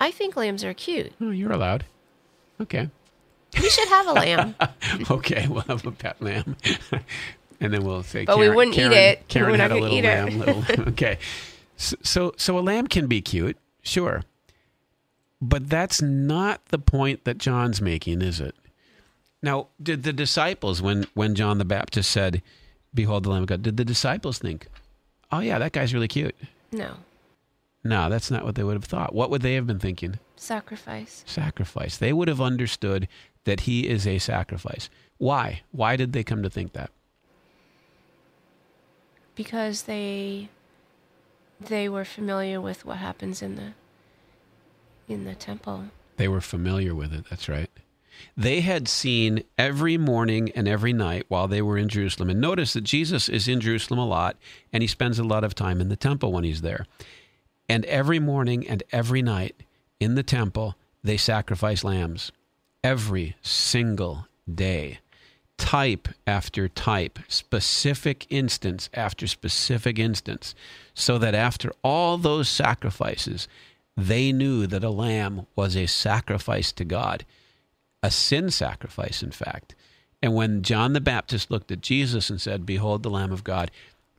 I 0.00 0.10
think 0.10 0.36
lambs 0.36 0.64
are 0.64 0.74
cute. 0.74 1.12
Oh, 1.20 1.30
you're 1.30 1.52
allowed. 1.52 1.84
Okay. 2.60 2.88
We 3.60 3.68
should 3.70 3.88
have 3.88 4.06
a 4.08 4.12
lamb. 4.14 4.54
okay, 5.10 5.46
we'll 5.48 5.62
have 5.62 5.86
a 5.86 5.92
pet 5.92 6.20
lamb. 6.20 6.56
and 7.60 7.72
then 7.72 7.84
we'll 7.84 8.02
say. 8.02 8.24
But 8.24 8.38
we 8.38 8.48
wouldn't 8.48 8.76
eat 8.76 8.92
it. 8.92 9.28
Karen 9.28 9.52
We're 9.52 9.56
had 9.58 9.72
a 9.72 9.74
little 9.74 9.96
eat 9.96 10.04
it. 10.04 10.08
lamb. 10.08 10.38
Little, 10.38 10.64
okay, 10.88 11.18
so, 11.76 11.96
so 12.02 12.34
so 12.36 12.58
a 12.58 12.60
lamb 12.60 12.86
can 12.86 13.06
be 13.06 13.20
cute, 13.22 13.56
sure, 13.82 14.22
but 15.40 15.68
that's 15.68 16.00
not 16.02 16.64
the 16.66 16.78
point 16.78 17.24
that 17.24 17.38
John's 17.38 17.80
making, 17.80 18.22
is 18.22 18.40
it? 18.40 18.54
Now, 19.42 19.68
did 19.82 20.02
the 20.04 20.12
disciples 20.12 20.80
when 20.82 21.06
when 21.14 21.34
John 21.34 21.58
the 21.58 21.64
Baptist 21.64 22.10
said, 22.10 22.42
"Behold 22.94 23.24
the 23.24 23.30
Lamb 23.30 23.42
of 23.42 23.48
God," 23.48 23.62
did 23.62 23.76
the 23.76 23.84
disciples 23.84 24.38
think, 24.38 24.66
"Oh 25.30 25.40
yeah, 25.40 25.58
that 25.58 25.72
guy's 25.72 25.92
really 25.94 26.08
cute"? 26.08 26.34
No. 26.72 26.94
No, 27.86 28.08
that's 28.08 28.30
not 28.30 28.44
what 28.46 28.54
they 28.54 28.64
would 28.64 28.74
have 28.76 28.84
thought. 28.84 29.14
What 29.14 29.28
would 29.28 29.42
they 29.42 29.54
have 29.56 29.66
been 29.66 29.78
thinking? 29.78 30.18
Sacrifice. 30.36 31.22
Sacrifice. 31.26 31.98
They 31.98 32.14
would 32.14 32.28
have 32.28 32.40
understood 32.40 33.06
that 33.44 33.60
he 33.60 33.88
is 33.88 34.06
a 34.06 34.18
sacrifice. 34.18 34.88
Why? 35.18 35.62
Why 35.70 35.96
did 35.96 36.12
they 36.12 36.24
come 36.24 36.42
to 36.42 36.50
think 36.50 36.72
that? 36.72 36.90
Because 39.34 39.82
they 39.82 40.48
they 41.60 41.88
were 41.88 42.04
familiar 42.04 42.60
with 42.60 42.84
what 42.84 42.98
happens 42.98 43.42
in 43.42 43.56
the 43.56 43.72
in 45.08 45.24
the 45.24 45.34
temple. 45.34 45.86
They 46.16 46.28
were 46.28 46.40
familiar 46.40 46.94
with 46.94 47.12
it. 47.12 47.24
That's 47.28 47.48
right. 47.48 47.70
They 48.36 48.60
had 48.60 48.88
seen 48.88 49.42
every 49.58 49.96
morning 49.98 50.50
and 50.54 50.68
every 50.68 50.92
night 50.92 51.24
while 51.28 51.48
they 51.48 51.62
were 51.62 51.76
in 51.76 51.88
Jerusalem. 51.88 52.30
And 52.30 52.40
notice 52.40 52.72
that 52.72 52.82
Jesus 52.82 53.28
is 53.28 53.48
in 53.48 53.60
Jerusalem 53.60 53.98
a 53.98 54.06
lot 54.06 54.36
and 54.72 54.82
he 54.82 54.86
spends 54.86 55.18
a 55.18 55.24
lot 55.24 55.44
of 55.44 55.54
time 55.54 55.80
in 55.80 55.88
the 55.88 55.96
temple 55.96 56.32
when 56.32 56.44
he's 56.44 56.62
there. 56.62 56.86
And 57.68 57.84
every 57.86 58.18
morning 58.18 58.68
and 58.68 58.82
every 58.92 59.22
night 59.22 59.62
in 59.98 60.14
the 60.14 60.22
temple, 60.22 60.76
they 61.02 61.16
sacrifice 61.16 61.82
lambs. 61.82 62.30
Every 62.84 63.34
single 63.40 64.28
day. 64.52 64.98
Type 65.56 66.06
after 66.26 66.68
type, 66.68 67.18
specific 67.28 68.26
instance 68.28 68.90
after 68.92 69.26
specific 69.26 69.98
instance, 69.98 70.54
so 70.92 71.16
that 71.16 71.34
after 71.34 71.72
all 71.82 72.18
those 72.18 72.46
sacrifices, 72.46 73.48
they 73.96 74.32
knew 74.32 74.66
that 74.66 74.84
a 74.84 74.90
lamb 74.90 75.46
was 75.56 75.74
a 75.74 75.86
sacrifice 75.86 76.72
to 76.72 76.84
God, 76.84 77.24
a 78.02 78.10
sin 78.10 78.50
sacrifice, 78.50 79.22
in 79.22 79.30
fact. 79.30 79.74
And 80.22 80.34
when 80.34 80.60
John 80.60 80.92
the 80.92 81.00
Baptist 81.00 81.50
looked 81.50 81.72
at 81.72 81.80
Jesus 81.80 82.28
and 82.28 82.38
said, 82.38 82.66
Behold 82.66 83.02
the 83.02 83.10
Lamb 83.10 83.32
of 83.32 83.44
God, 83.44 83.70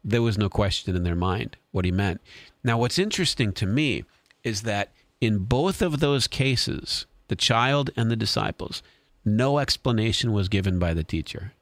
there 0.04 0.24
was 0.24 0.40
no 0.40 0.50
question 0.50 0.96
in 0.96 1.04
their 1.04 1.16
mind 1.16 1.58
what 1.72 1.86
he 1.86 1.92
meant. 1.92 2.20
Now, 2.64 2.80
what's 2.80 2.98
interesting 2.98 3.54
to 3.54 3.68
me 3.68 4.06
is 4.44 4.64
that 4.64 4.92
in 5.22 5.40
both 5.40 5.84
of 5.84 6.00
those 6.00 6.28
cases, 6.28 7.06
the 7.28 7.36
child 7.36 7.90
and 7.96 8.10
the 8.10 8.16
disciples, 8.16 8.84
no 9.24 9.58
explanation 9.60 10.32
was 10.32 10.50
given 10.50 10.78
by 10.80 10.94
the 10.94 11.04
teacher. 11.04 11.54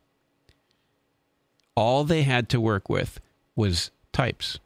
All 1.76 2.04
they 2.04 2.24
had 2.24 2.50
to 2.50 2.62
work 2.62 2.90
with 2.90 3.20
was 3.56 3.92
types. 4.12 4.60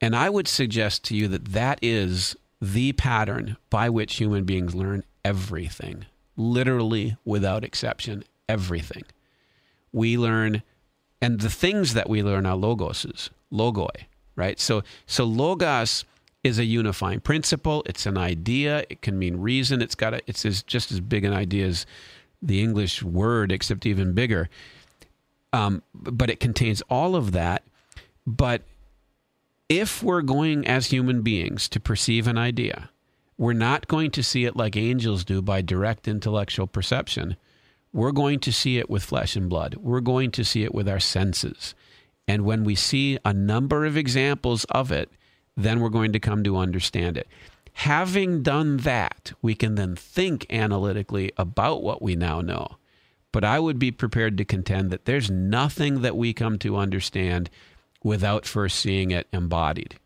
And 0.00 0.14
I 0.14 0.30
would 0.30 0.48
suggest 0.48 1.04
to 1.04 1.16
you 1.16 1.28
that 1.28 1.46
that 1.46 1.78
is 1.82 2.36
the 2.60 2.92
pattern 2.92 3.56
by 3.70 3.88
which 3.88 4.16
human 4.16 4.44
beings 4.44 4.74
learn 4.74 5.04
everything, 5.24 6.06
literally 6.36 7.16
without 7.24 7.64
exception, 7.64 8.24
everything. 8.48 9.04
We 9.92 10.16
learn, 10.16 10.62
and 11.20 11.40
the 11.40 11.50
things 11.50 11.94
that 11.94 12.08
we 12.08 12.22
learn 12.22 12.46
are 12.46 12.56
logoses, 12.56 13.30
logoi, 13.52 14.06
right? 14.36 14.58
So, 14.58 14.82
so 15.06 15.24
logos 15.24 16.04
is 16.48 16.58
a 16.58 16.64
unifying 16.64 17.20
principle. 17.20 17.82
It's 17.86 18.06
an 18.06 18.18
idea. 18.18 18.84
It 18.90 19.02
can 19.02 19.18
mean 19.18 19.36
reason. 19.36 19.80
It's 19.80 19.94
got 19.94 20.14
a, 20.14 20.22
it's 20.26 20.44
as, 20.44 20.62
just 20.62 20.90
as 20.90 21.00
big 21.00 21.24
an 21.24 21.32
idea 21.32 21.66
as 21.66 21.86
the 22.42 22.60
English 22.60 23.02
word, 23.02 23.52
except 23.52 23.86
even 23.86 24.14
bigger. 24.14 24.48
Um, 25.52 25.82
but 25.94 26.30
it 26.30 26.40
contains 26.40 26.82
all 26.90 27.14
of 27.16 27.32
that. 27.32 27.62
But 28.26 28.62
if 29.68 30.02
we're 30.02 30.22
going 30.22 30.66
as 30.66 30.86
human 30.86 31.22
beings 31.22 31.68
to 31.70 31.80
perceive 31.80 32.26
an 32.26 32.38
idea, 32.38 32.90
we're 33.36 33.52
not 33.52 33.86
going 33.86 34.10
to 34.12 34.22
see 34.22 34.44
it 34.44 34.56
like 34.56 34.76
angels 34.76 35.24
do 35.24 35.40
by 35.40 35.62
direct 35.62 36.08
intellectual 36.08 36.66
perception. 36.66 37.36
We're 37.92 38.12
going 38.12 38.40
to 38.40 38.52
see 38.52 38.78
it 38.78 38.90
with 38.90 39.04
flesh 39.04 39.36
and 39.36 39.48
blood. 39.48 39.76
We're 39.76 40.00
going 40.00 40.30
to 40.32 40.44
see 40.44 40.64
it 40.64 40.74
with 40.74 40.88
our 40.88 41.00
senses. 41.00 41.74
And 42.26 42.44
when 42.44 42.64
we 42.64 42.74
see 42.74 43.18
a 43.24 43.32
number 43.32 43.86
of 43.86 43.96
examples 43.96 44.64
of 44.64 44.92
it, 44.92 45.10
then 45.58 45.80
we're 45.80 45.88
going 45.88 46.12
to 46.12 46.20
come 46.20 46.44
to 46.44 46.56
understand 46.56 47.18
it. 47.18 47.26
Having 47.72 48.42
done 48.42 48.78
that, 48.78 49.32
we 49.42 49.54
can 49.54 49.74
then 49.74 49.96
think 49.96 50.46
analytically 50.50 51.32
about 51.36 51.82
what 51.82 52.00
we 52.00 52.14
now 52.14 52.40
know. 52.40 52.76
But 53.32 53.44
I 53.44 53.58
would 53.58 53.78
be 53.78 53.90
prepared 53.90 54.38
to 54.38 54.44
contend 54.44 54.90
that 54.90 55.04
there's 55.04 55.30
nothing 55.30 56.02
that 56.02 56.16
we 56.16 56.32
come 56.32 56.58
to 56.60 56.76
understand 56.76 57.50
without 58.02 58.46
first 58.46 58.78
seeing 58.78 59.10
it 59.10 59.26
embodied. 59.32 59.96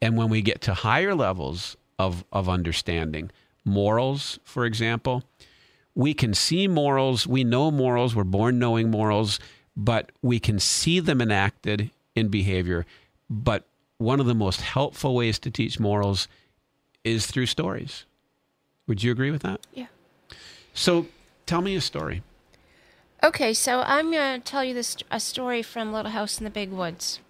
And 0.00 0.16
when 0.16 0.28
we 0.28 0.42
get 0.42 0.60
to 0.62 0.74
higher 0.74 1.14
levels 1.14 1.76
of, 1.98 2.24
of 2.32 2.48
understanding, 2.48 3.30
morals, 3.64 4.38
for 4.44 4.64
example, 4.64 5.24
we 5.94 6.14
can 6.14 6.34
see 6.34 6.68
morals, 6.68 7.26
we 7.26 7.42
know 7.42 7.70
morals, 7.70 8.14
we're 8.14 8.24
born 8.24 8.58
knowing 8.58 8.90
morals, 8.90 9.40
but 9.76 10.12
we 10.22 10.38
can 10.38 10.60
see 10.60 11.00
them 11.00 11.20
enacted 11.20 11.90
in 12.14 12.28
behavior. 12.28 12.86
But 13.28 13.66
one 13.98 14.20
of 14.20 14.26
the 14.26 14.34
most 14.34 14.60
helpful 14.60 15.14
ways 15.14 15.38
to 15.40 15.50
teach 15.50 15.78
morals 15.78 16.28
is 17.04 17.26
through 17.26 17.46
stories. 17.46 18.04
Would 18.86 19.02
you 19.02 19.12
agree 19.12 19.30
with 19.30 19.42
that? 19.42 19.60
Yeah. 19.72 19.86
So 20.72 21.06
tell 21.46 21.62
me 21.62 21.76
a 21.76 21.80
story. 21.80 22.22
Okay, 23.22 23.54
so 23.54 23.80
I'm 23.86 24.10
going 24.10 24.40
to 24.40 24.44
tell 24.44 24.62
you 24.62 24.74
this 24.74 24.96
a 25.10 25.18
story 25.18 25.62
from 25.62 25.92
Little 25.92 26.10
House 26.10 26.38
in 26.38 26.44
the 26.44 26.50
Big 26.50 26.70
Woods. 26.70 27.20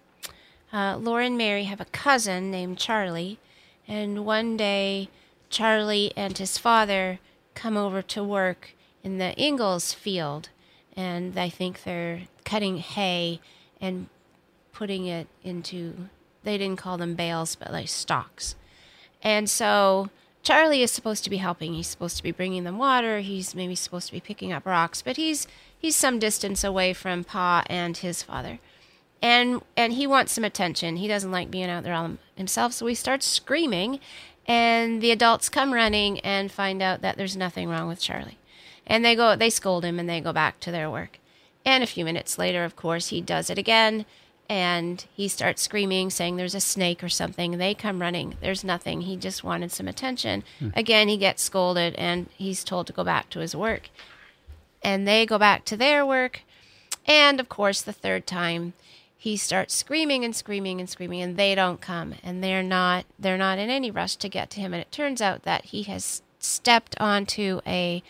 Uh, 0.73 0.97
Laura 0.97 1.25
and 1.25 1.37
Mary 1.37 1.63
have 1.65 1.79
a 1.79 1.85
cousin 1.85 2.51
named 2.51 2.77
Charlie, 2.77 3.39
and 3.87 4.25
one 4.25 4.57
day 4.57 5.09
Charlie 5.49 6.11
and 6.17 6.37
his 6.37 6.57
father 6.57 7.19
come 7.53 7.77
over 7.77 8.01
to 8.01 8.23
work 8.23 8.75
in 9.03 9.19
the 9.19 9.41
Ingalls 9.41 9.93
field, 9.93 10.49
and 10.97 11.39
I 11.39 11.47
think 11.47 11.83
they're 11.83 12.23
cutting 12.43 12.79
hay 12.79 13.39
and 13.79 14.09
putting 14.73 15.05
it 15.05 15.27
into 15.43 16.09
they 16.45 16.57
didn't 16.57 16.79
call 16.79 16.97
them 16.97 17.15
bales, 17.15 17.55
but 17.55 17.71
like 17.71 17.89
stalks. 17.89 18.55
And 19.21 19.49
so 19.49 20.09
Charlie 20.43 20.83
is 20.83 20.91
supposed 20.91 21.23
to 21.23 21.29
be 21.29 21.37
helping. 21.37 21.73
He's 21.73 21.87
supposed 21.87 22.17
to 22.17 22.23
be 22.23 22.31
bringing 22.31 22.63
them 22.63 22.77
water. 22.77 23.19
He's 23.19 23.55
maybe 23.55 23.75
supposed 23.75 24.07
to 24.07 24.13
be 24.13 24.19
picking 24.19 24.53
up 24.53 24.65
rocks, 24.65 25.01
but 25.01 25.17
he's 25.17 25.47
he's 25.77 25.95
some 25.95 26.19
distance 26.19 26.63
away 26.63 26.93
from 26.93 27.23
Pa 27.23 27.63
and 27.67 27.97
his 27.97 28.23
father. 28.23 28.59
And 29.21 29.61
and 29.75 29.93
he 29.93 30.05
wants 30.05 30.33
some 30.33 30.43
attention. 30.43 30.97
He 30.97 31.07
doesn't 31.07 31.31
like 31.31 31.49
being 31.49 31.69
out 31.69 31.83
there 31.83 31.93
all 31.93 32.17
himself, 32.35 32.73
so 32.73 32.85
he 32.85 32.95
starts 32.95 33.25
screaming 33.25 33.99
and 34.47 35.01
the 35.01 35.11
adults 35.11 35.49
come 35.49 35.73
running 35.73 36.19
and 36.19 36.51
find 36.51 36.81
out 36.81 37.01
that 37.01 37.17
there's 37.17 37.35
nothing 37.35 37.67
wrong 37.67 37.87
with 37.87 37.99
Charlie. 37.99 38.37
And 38.85 39.03
they 39.03 39.15
go 39.15 39.35
they 39.35 39.49
scold 39.49 39.83
him 39.83 39.99
and 39.99 40.07
they 40.07 40.21
go 40.21 40.31
back 40.31 40.59
to 40.61 40.71
their 40.71 40.89
work. 40.89 41.19
And 41.65 41.83
a 41.83 41.87
few 41.87 42.05
minutes 42.05 42.37
later, 42.37 42.63
of 42.63 42.75
course, 42.75 43.07
he 43.07 43.21
does 43.21 43.49
it 43.49 43.57
again 43.57 44.05
and 44.47 45.05
he 45.15 45.27
starts 45.27 45.61
screaming, 45.61 46.09
saying 46.09 46.35
there's 46.35 46.55
a 46.55 46.59
snake 46.59 47.03
or 47.03 47.09
something. 47.09 47.57
They 47.57 47.73
come 47.73 47.99
running. 48.01 48.35
There's 48.41 48.63
nothing. 48.63 49.01
He 49.01 49.17
just 49.17 49.43
wanted 49.43 49.71
some 49.71 49.87
attention. 49.87 50.43
Again, 50.75 51.07
he 51.07 51.17
gets 51.17 51.41
scolded 51.41 51.95
and 51.95 52.27
he's 52.37 52.63
told 52.63 52.87
to 52.87 52.93
go 52.93 53.03
back 53.03 53.29
to 53.31 53.39
his 53.39 53.55
work. 53.55 53.89
And 54.83 55.07
they 55.07 55.25
go 55.25 55.39
back 55.39 55.65
to 55.65 55.77
their 55.77 56.05
work. 56.05 56.41
And 57.07 57.39
of 57.39 57.49
course, 57.49 57.81
the 57.81 57.93
third 57.93 58.27
time, 58.27 58.73
he 59.17 59.37
starts 59.37 59.73
screaming 59.73 60.23
and 60.23 60.35
screaming 60.35 60.79
and 60.79 60.87
screaming 60.87 61.19
and 61.23 61.35
they 61.35 61.55
don't 61.55 61.81
come 61.81 62.13
and 62.21 62.43
they're 62.43 62.61
not 62.61 63.05
they're 63.17 63.39
not 63.39 63.57
in 63.57 63.71
any 63.71 63.89
rush 63.89 64.15
to 64.17 64.29
get 64.29 64.51
to 64.51 64.59
him 64.59 64.71
and 64.71 64.79
it 64.79 64.91
turns 64.91 65.19
out 65.19 65.41
that 65.41 65.65
he 65.65 65.81
has 65.81 66.21
stepped 66.37 66.95
onto 66.99 67.59
a 67.65 68.03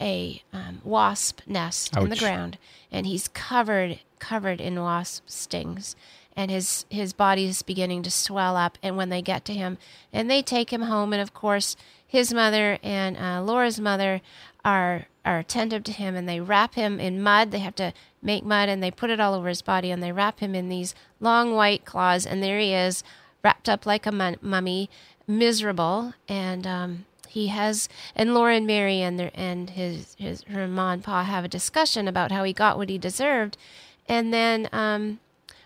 a 0.00 0.42
um, 0.50 0.80
wasp 0.82 1.40
nest 1.46 1.94
in 1.94 2.08
the 2.08 2.16
ground 2.16 2.56
and 2.90 3.04
he's 3.06 3.28
covered 3.28 3.98
covered 4.24 4.60
in 4.60 4.80
wasp 4.80 5.22
stings 5.26 5.94
and 6.36 6.50
his 6.50 6.86
his 6.88 7.12
body 7.12 7.44
is 7.46 7.62
beginning 7.62 8.02
to 8.02 8.10
swell 8.10 8.56
up 8.56 8.78
and 8.82 8.96
when 8.96 9.10
they 9.10 9.22
get 9.22 9.44
to 9.44 9.52
him 9.52 9.76
and 10.12 10.30
they 10.30 10.42
take 10.42 10.72
him 10.72 10.82
home 10.82 11.12
and 11.12 11.22
of 11.22 11.34
course 11.34 11.76
his 12.06 12.32
mother 12.32 12.78
and 12.82 13.16
uh, 13.16 13.42
Laura's 13.42 13.80
mother 13.80 14.20
are 14.64 15.06
are 15.24 15.38
attentive 15.38 15.82
to 15.84 15.92
him 15.92 16.14
and 16.14 16.28
they 16.28 16.40
wrap 16.40 16.74
him 16.74 17.00
in 17.00 17.22
mud. 17.22 17.50
They 17.50 17.58
have 17.58 17.74
to 17.76 17.92
make 18.22 18.44
mud 18.44 18.68
and 18.68 18.82
they 18.82 18.90
put 18.90 19.10
it 19.10 19.20
all 19.20 19.34
over 19.34 19.48
his 19.48 19.62
body 19.62 19.90
and 19.90 20.02
they 20.02 20.12
wrap 20.12 20.40
him 20.40 20.54
in 20.54 20.68
these 20.68 20.94
long 21.18 21.54
white 21.54 21.84
claws 21.84 22.24
and 22.24 22.42
there 22.42 22.58
he 22.58 22.72
is 22.72 23.02
wrapped 23.42 23.68
up 23.68 23.84
like 23.84 24.06
a 24.06 24.12
mum- 24.12 24.36
mummy 24.40 24.88
miserable 25.26 26.14
and 26.28 26.66
um, 26.66 27.04
he 27.28 27.48
has 27.48 27.88
and 28.14 28.32
Laura 28.32 28.54
and 28.54 28.66
Mary 28.66 29.00
and 29.00 29.18
their 29.18 29.30
and 29.34 29.70
his 29.70 30.14
his 30.18 30.42
her 30.44 30.68
mom 30.68 30.92
and 30.92 31.04
pa 31.04 31.24
have 31.24 31.44
a 31.44 31.48
discussion 31.48 32.06
about 32.06 32.30
how 32.30 32.44
he 32.44 32.52
got 32.52 32.76
what 32.76 32.88
he 32.88 32.96
deserved, 32.96 33.56
and 34.08 34.32
then 34.32 34.68
um, 34.72 35.20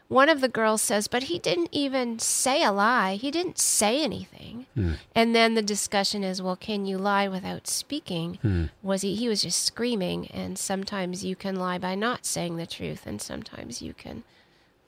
one 0.09 0.29
of 0.29 0.41
the 0.41 0.49
girls 0.49 0.81
says, 0.81 1.07
but 1.09 1.25
he 1.25 1.39
didn't 1.39 1.69
even 1.71 2.19
say 2.19 2.63
a 2.63 2.73
lie. 2.73 3.17
He 3.17 3.31
didn't 3.31 3.59
say 3.59 4.03
anything. 4.03 4.67
And 5.15 5.35
then 5.35 5.55
the 5.55 5.63
discussion 5.63 6.25
is, 6.25 6.41
well, 6.41 6.57
can 6.57 6.87
you 6.87 6.97
lie 6.99 7.29
without 7.29 7.67
speaking? 7.67 8.71
Was 8.83 9.03
he? 9.03 9.15
He 9.17 9.29
was 9.29 9.43
just 9.43 9.63
screaming. 9.65 10.29
And 10.29 10.59
sometimes 10.59 11.25
you 11.25 11.37
can 11.37 11.57
lie 11.57 11.79
by 11.79 11.95
not 11.95 12.25
saying 12.25 12.57
the 12.57 12.67
truth, 12.67 13.07
and 13.07 13.21
sometimes 13.21 13.83
you 13.83 13.93
can 13.93 14.25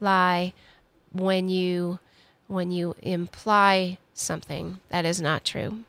lie 0.01 0.53
when 1.13 1.49
you 1.49 1.99
when 2.47 2.71
you 2.73 2.97
imply 3.03 3.99
something 4.15 4.81
that 4.89 5.05
is 5.05 5.21
not 5.21 5.45
true. 5.45 5.81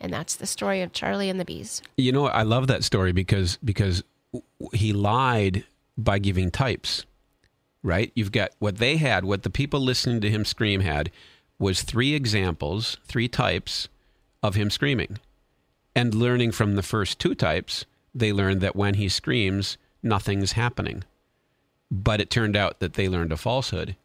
And 0.00 0.12
that's 0.12 0.36
the 0.36 0.46
story 0.46 0.82
of 0.82 0.92
Charlie 0.92 1.28
and 1.28 1.38
the 1.38 1.44
Bees. 1.44 1.82
You 1.96 2.12
know, 2.12 2.26
I 2.26 2.42
love 2.42 2.66
that 2.68 2.84
story 2.84 3.12
because 3.12 3.58
because 3.64 4.02
he 4.72 4.92
lied 4.92 5.64
by 6.04 6.18
giving 6.18 6.50
types. 6.50 7.04
Right? 7.82 8.12
You've 8.14 8.32
got 8.32 8.50
what 8.58 8.76
they 8.76 8.96
had, 8.96 9.24
what 9.24 9.42
the 9.42 9.50
people 9.50 9.80
listening 9.80 10.20
to 10.20 10.30
him 10.30 10.44
scream 10.44 10.80
had 10.80 11.10
was 11.58 11.82
three 11.82 12.14
examples, 12.14 12.98
three 13.06 13.28
types 13.28 13.88
of 14.42 14.54
him 14.54 14.70
screaming. 14.70 15.18
And 15.94 16.14
learning 16.14 16.52
from 16.52 16.76
the 16.76 16.82
first 16.82 17.18
two 17.18 17.34
types, 17.34 17.84
they 18.14 18.32
learned 18.32 18.60
that 18.60 18.76
when 18.76 18.94
he 18.94 19.08
screams, 19.08 19.76
nothing's 20.02 20.52
happening. 20.52 21.04
But 21.90 22.20
it 22.20 22.30
turned 22.30 22.56
out 22.56 22.80
that 22.80 22.94
they 22.94 23.08
learned 23.08 23.32
a 23.32 23.36
falsehood 23.36 23.96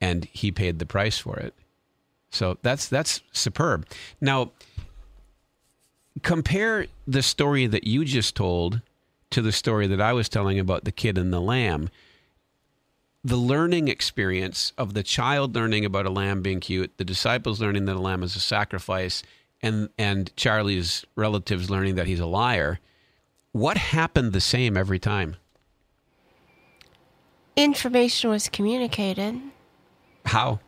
and 0.00 0.26
he 0.26 0.50
paid 0.50 0.78
the 0.78 0.86
price 0.86 1.18
for 1.18 1.36
it. 1.36 1.54
So 2.30 2.58
that's 2.62 2.88
that's 2.88 3.22
superb. 3.32 3.86
Now, 4.20 4.52
compare 6.22 6.86
the 7.06 7.22
story 7.22 7.66
that 7.66 7.84
you 7.84 8.04
just 8.04 8.36
told 8.36 8.80
to 9.30 9.42
the 9.42 9.52
story 9.52 9.86
that 9.86 10.00
I 10.00 10.12
was 10.12 10.28
telling 10.28 10.58
about 10.58 10.84
the 10.84 10.92
kid 10.92 11.18
and 11.18 11.32
the 11.32 11.40
lamb. 11.40 11.90
The 13.24 13.36
learning 13.36 13.88
experience 13.88 14.72
of 14.78 14.94
the 14.94 15.02
child 15.02 15.54
learning 15.54 15.84
about 15.84 16.06
a 16.06 16.10
lamb 16.10 16.40
being 16.40 16.60
cute, 16.60 16.96
the 16.96 17.04
disciples 17.04 17.60
learning 17.60 17.84
that 17.86 17.96
a 17.96 18.00
lamb 18.00 18.22
is 18.22 18.36
a 18.36 18.40
sacrifice, 18.40 19.22
and 19.60 19.88
and 19.98 20.34
Charlie's 20.36 21.04
relatives 21.16 21.68
learning 21.68 21.96
that 21.96 22.06
he's 22.06 22.20
a 22.20 22.26
liar. 22.26 22.78
What 23.52 23.76
happened 23.76 24.32
the 24.32 24.40
same 24.40 24.76
every 24.76 24.98
time? 25.00 25.36
Information 27.56 28.30
was 28.30 28.48
communicated. 28.48 29.40
How? 30.26 30.60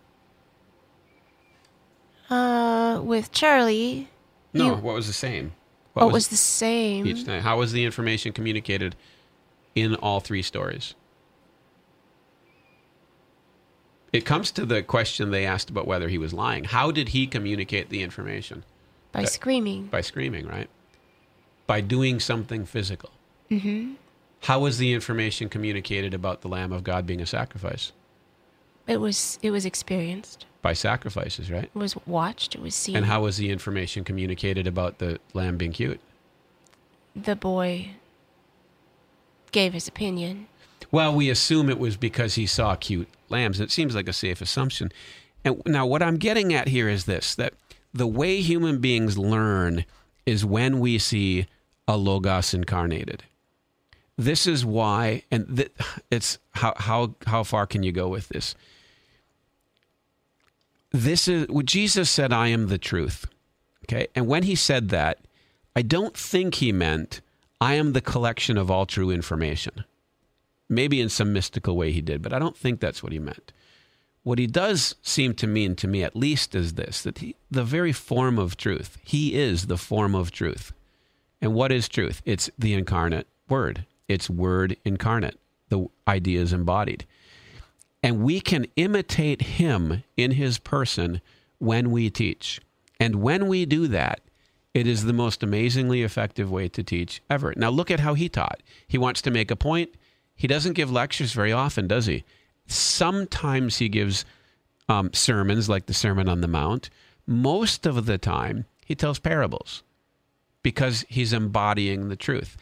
Uh, 2.28 3.00
with 3.02 3.30
Charlie, 3.32 4.08
No, 4.52 4.66
You- 4.66 4.74
what 4.74 4.94
was 4.96 5.06
the 5.06 5.12
same? 5.12 5.52
What 5.92 6.12
was 6.12 6.28
the 6.28 6.36
same? 6.36 7.06
each 7.06 7.24
time? 7.24 7.42
How 7.42 7.58
was 7.58 7.72
the 7.72 7.84
information 7.84 8.32
communicated 8.32 8.96
in 9.74 9.94
all 9.96 10.20
three 10.20 10.42
stories? 10.42 10.94
It 14.12 14.24
comes 14.24 14.50
to 14.52 14.66
the 14.66 14.82
question 14.82 15.30
they 15.30 15.46
asked 15.46 15.70
about 15.70 15.86
whether 15.86 16.08
he 16.08 16.18
was 16.18 16.32
lying. 16.32 16.64
How 16.64 16.90
did 16.90 17.10
he 17.10 17.26
communicate 17.26 17.90
the 17.90 18.02
information? 18.02 18.64
By 19.12 19.24
screaming. 19.24 19.86
By 19.86 20.00
screaming, 20.00 20.46
right? 20.46 20.68
By 21.66 21.80
doing 21.80 22.18
something 22.18 22.66
physical. 22.66 23.10
Mm-hmm. 23.50 23.94
How 24.42 24.60
was 24.60 24.78
the 24.78 24.92
information 24.92 25.48
communicated 25.48 26.14
about 26.14 26.40
the 26.40 26.48
Lamb 26.48 26.72
of 26.72 26.82
God 26.82 27.06
being 27.06 27.20
a 27.20 27.26
sacrifice? 27.26 27.92
It 28.90 29.00
was 29.00 29.38
it 29.42 29.50
was 29.50 29.64
experienced. 29.64 30.46
By 30.62 30.74
sacrifices, 30.74 31.50
right? 31.50 31.64
It 31.64 31.74
was 31.74 31.96
watched. 32.06 32.54
It 32.54 32.60
was 32.60 32.74
seen. 32.74 32.96
And 32.96 33.06
how 33.06 33.22
was 33.22 33.38
the 33.38 33.50
information 33.50 34.04
communicated 34.04 34.66
about 34.66 34.98
the 34.98 35.18
lamb 35.32 35.56
being 35.56 35.72
cute? 35.72 36.00
the 37.14 37.36
boy 37.36 37.90
gave 39.52 39.72
his 39.72 39.88
opinion. 39.88 40.46
Well, 40.92 41.14
we 41.14 41.30
assume 41.30 41.68
it 41.68 41.78
was 41.78 41.96
because 41.96 42.34
he 42.34 42.46
saw 42.46 42.74
cute 42.76 43.08
lambs. 43.28 43.60
It 43.60 43.70
seems 43.70 43.94
like 43.94 44.08
a 44.08 44.12
safe 44.12 44.40
assumption. 44.40 44.90
And 45.44 45.62
now, 45.66 45.86
what 45.86 46.02
I'm 46.02 46.16
getting 46.16 46.52
at 46.52 46.68
here 46.68 46.88
is 46.88 47.04
this 47.04 47.34
that 47.36 47.54
the 47.92 48.06
way 48.06 48.40
human 48.40 48.78
beings 48.78 49.18
learn 49.18 49.84
is 50.26 50.44
when 50.44 50.80
we 50.80 50.98
see 50.98 51.46
a 51.88 51.96
Logos 51.96 52.54
incarnated. 52.54 53.24
This 54.16 54.46
is 54.46 54.64
why, 54.64 55.22
and 55.30 55.56
th- 55.56 55.72
it's 56.10 56.38
how, 56.52 56.74
how, 56.76 57.14
how 57.26 57.42
far 57.42 57.66
can 57.66 57.82
you 57.82 57.90
go 57.90 58.08
with 58.08 58.28
this? 58.28 58.54
This 60.92 61.28
is 61.28 61.48
what 61.48 61.66
Jesus 61.66 62.10
said, 62.10 62.32
I 62.32 62.48
am 62.48 62.68
the 62.68 62.78
truth. 62.78 63.26
Okay. 63.84 64.08
And 64.14 64.26
when 64.26 64.44
he 64.44 64.54
said 64.54 64.88
that, 64.90 65.18
I 65.74 65.82
don't 65.82 66.16
think 66.16 66.56
he 66.56 66.72
meant, 66.72 67.20
I 67.60 67.74
am 67.74 67.92
the 67.92 68.00
collection 68.00 68.56
of 68.56 68.70
all 68.70 68.86
true 68.86 69.10
information. 69.10 69.84
Maybe 70.68 71.00
in 71.00 71.08
some 71.08 71.32
mystical 71.32 71.76
way 71.76 71.92
he 71.92 72.00
did, 72.00 72.22
but 72.22 72.32
I 72.32 72.38
don't 72.38 72.56
think 72.56 72.80
that's 72.80 73.02
what 73.02 73.12
he 73.12 73.18
meant. 73.18 73.52
What 74.22 74.38
he 74.38 74.46
does 74.46 74.96
seem 75.02 75.34
to 75.34 75.46
mean 75.46 75.74
to 75.76 75.88
me, 75.88 76.02
at 76.02 76.14
least, 76.14 76.54
is 76.54 76.74
this 76.74 77.02
that 77.02 77.18
he, 77.18 77.36
the 77.50 77.64
very 77.64 77.92
form 77.92 78.38
of 78.38 78.56
truth, 78.56 78.98
he 79.02 79.34
is 79.34 79.66
the 79.66 79.78
form 79.78 80.14
of 80.14 80.30
truth. 80.30 80.72
And 81.40 81.54
what 81.54 81.72
is 81.72 81.88
truth? 81.88 82.20
It's 82.24 82.50
the 82.58 82.74
incarnate 82.74 83.26
word, 83.48 83.86
it's 84.08 84.28
word 84.28 84.76
incarnate, 84.84 85.38
the 85.70 85.86
idea 86.06 86.40
is 86.40 86.52
embodied. 86.52 87.06
And 88.02 88.22
we 88.22 88.40
can 88.40 88.66
imitate 88.76 89.42
him 89.42 90.04
in 90.16 90.32
his 90.32 90.58
person 90.58 91.20
when 91.58 91.90
we 91.90 92.10
teach. 92.10 92.60
And 92.98 93.16
when 93.16 93.46
we 93.46 93.66
do 93.66 93.86
that, 93.88 94.20
it 94.72 94.86
is 94.86 95.04
the 95.04 95.12
most 95.12 95.42
amazingly 95.42 96.02
effective 96.02 96.50
way 96.50 96.68
to 96.68 96.82
teach 96.82 97.20
ever. 97.28 97.52
Now, 97.56 97.70
look 97.70 97.90
at 97.90 98.00
how 98.00 98.14
he 98.14 98.28
taught. 98.28 98.62
He 98.86 98.98
wants 98.98 99.20
to 99.22 99.30
make 99.30 99.50
a 99.50 99.56
point. 99.56 99.90
He 100.34 100.46
doesn't 100.46 100.74
give 100.74 100.90
lectures 100.90 101.32
very 101.32 101.52
often, 101.52 101.88
does 101.88 102.06
he? 102.06 102.24
Sometimes 102.66 103.78
he 103.78 103.88
gives 103.88 104.24
um, 104.88 105.12
sermons 105.12 105.68
like 105.68 105.86
the 105.86 105.94
Sermon 105.94 106.28
on 106.28 106.40
the 106.40 106.48
Mount. 106.48 106.88
Most 107.26 107.84
of 107.84 108.06
the 108.06 108.18
time, 108.18 108.64
he 108.84 108.94
tells 108.94 109.18
parables 109.18 109.82
because 110.62 111.04
he's 111.08 111.32
embodying 111.32 112.08
the 112.08 112.16
truth. 112.16 112.56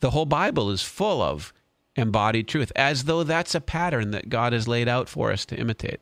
The 0.00 0.10
whole 0.10 0.26
Bible 0.26 0.70
is 0.70 0.82
full 0.82 1.22
of 1.22 1.52
embodied 1.96 2.48
truth, 2.48 2.72
as 2.74 3.04
though 3.04 3.22
that's 3.22 3.54
a 3.54 3.60
pattern 3.60 4.10
that 4.10 4.28
God 4.28 4.52
has 4.52 4.68
laid 4.68 4.88
out 4.88 5.08
for 5.08 5.30
us 5.30 5.44
to 5.46 5.56
imitate. 5.56 6.00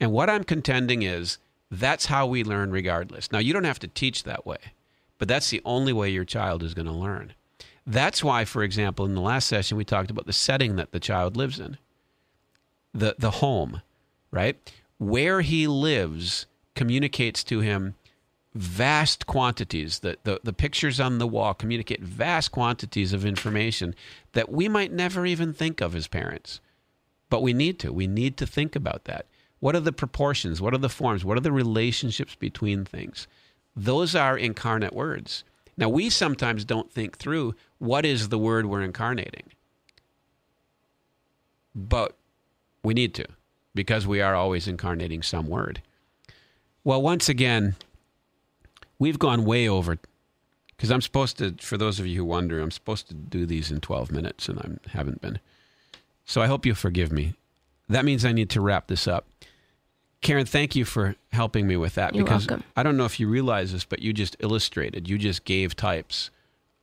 And 0.00 0.12
what 0.12 0.30
I'm 0.30 0.44
contending 0.44 1.02
is 1.02 1.38
that's 1.70 2.06
how 2.06 2.26
we 2.26 2.44
learn 2.44 2.70
regardless. 2.70 3.32
Now, 3.32 3.38
you 3.38 3.52
don't 3.52 3.64
have 3.64 3.78
to 3.80 3.88
teach 3.88 4.24
that 4.24 4.46
way, 4.46 4.58
but 5.18 5.28
that's 5.28 5.50
the 5.50 5.62
only 5.64 5.92
way 5.92 6.10
your 6.10 6.24
child 6.24 6.62
is 6.62 6.74
going 6.74 6.86
to 6.86 6.92
learn. 6.92 7.34
That's 7.86 8.22
why, 8.22 8.44
for 8.44 8.62
example, 8.62 9.04
in 9.04 9.14
the 9.14 9.20
last 9.20 9.48
session, 9.48 9.76
we 9.76 9.84
talked 9.84 10.10
about 10.10 10.26
the 10.26 10.32
setting 10.32 10.76
that 10.76 10.92
the 10.92 11.00
child 11.00 11.36
lives 11.36 11.60
in 11.60 11.78
the, 12.92 13.14
the 13.18 13.30
home, 13.32 13.82
right? 14.30 14.56
Where 14.98 15.40
he 15.42 15.66
lives 15.66 16.46
communicates 16.74 17.44
to 17.44 17.60
him 17.60 17.94
vast 18.56 19.26
quantities. 19.26 20.00
The, 20.00 20.18
the, 20.24 20.40
the 20.42 20.52
pictures 20.52 21.00
on 21.00 21.18
the 21.18 21.26
wall 21.26 21.54
communicate 21.54 22.02
vast 22.02 22.52
quantities 22.52 23.12
of 23.12 23.24
information 23.24 23.94
that 24.32 24.50
we 24.50 24.68
might 24.68 24.92
never 24.92 25.26
even 25.26 25.52
think 25.52 25.80
of 25.80 25.94
as 25.94 26.08
parents. 26.08 26.60
But 27.28 27.42
we 27.42 27.52
need 27.52 27.78
to. 27.80 27.92
We 27.92 28.06
need 28.06 28.36
to 28.38 28.46
think 28.46 28.76
about 28.76 29.04
that. 29.04 29.26
What 29.60 29.74
are 29.74 29.80
the 29.80 29.92
proportions? 29.92 30.60
What 30.60 30.74
are 30.74 30.78
the 30.78 30.88
forms? 30.88 31.24
What 31.24 31.36
are 31.36 31.42
the 31.42 31.52
relationships 31.52 32.34
between 32.34 32.84
things? 32.84 33.26
Those 33.74 34.14
are 34.14 34.36
incarnate 34.36 34.94
words. 34.94 35.44
Now, 35.76 35.88
we 35.88 36.08
sometimes 36.08 36.64
don't 36.64 36.90
think 36.90 37.18
through 37.18 37.54
what 37.78 38.06
is 38.06 38.28
the 38.28 38.38
word 38.38 38.66
we're 38.66 38.82
incarnating. 38.82 39.44
But 41.74 42.16
we 42.82 42.94
need 42.94 43.12
to 43.14 43.26
because 43.74 44.06
we 44.06 44.20
are 44.22 44.34
always 44.34 44.66
incarnating 44.66 45.22
some 45.22 45.46
word. 45.46 45.82
Well, 46.82 47.02
once 47.02 47.28
again, 47.28 47.76
we've 48.98 49.18
gone 49.18 49.44
way 49.44 49.68
over 49.68 49.98
because 50.76 50.90
I'm 50.90 51.00
supposed 51.00 51.38
to, 51.38 51.54
for 51.58 51.76
those 51.76 51.98
of 51.98 52.06
you 52.06 52.18
who 52.18 52.24
wonder, 52.24 52.60
I'm 52.60 52.70
supposed 52.70 53.08
to 53.08 53.14
do 53.14 53.46
these 53.46 53.70
in 53.70 53.80
12 53.80 54.10
minutes 54.12 54.48
and 54.48 54.58
I 54.58 54.96
haven't 54.96 55.20
been. 55.20 55.38
So 56.24 56.42
I 56.42 56.46
hope 56.46 56.66
you 56.66 56.74
forgive 56.74 57.12
me. 57.12 57.34
That 57.88 58.04
means 58.04 58.24
I 58.24 58.32
need 58.32 58.50
to 58.50 58.60
wrap 58.60 58.88
this 58.88 59.06
up. 59.06 59.26
Karen, 60.20 60.46
thank 60.46 60.74
you 60.74 60.84
for 60.84 61.14
helping 61.32 61.66
me 61.66 61.76
with 61.76 61.94
that 61.94 62.14
You're 62.14 62.24
because 62.24 62.48
welcome. 62.48 62.64
I 62.74 62.82
don't 62.82 62.96
know 62.96 63.04
if 63.04 63.20
you 63.20 63.28
realize 63.28 63.72
this, 63.72 63.84
but 63.84 64.00
you 64.00 64.12
just 64.12 64.36
illustrated, 64.40 65.08
you 65.08 65.18
just 65.18 65.44
gave 65.44 65.76
types 65.76 66.30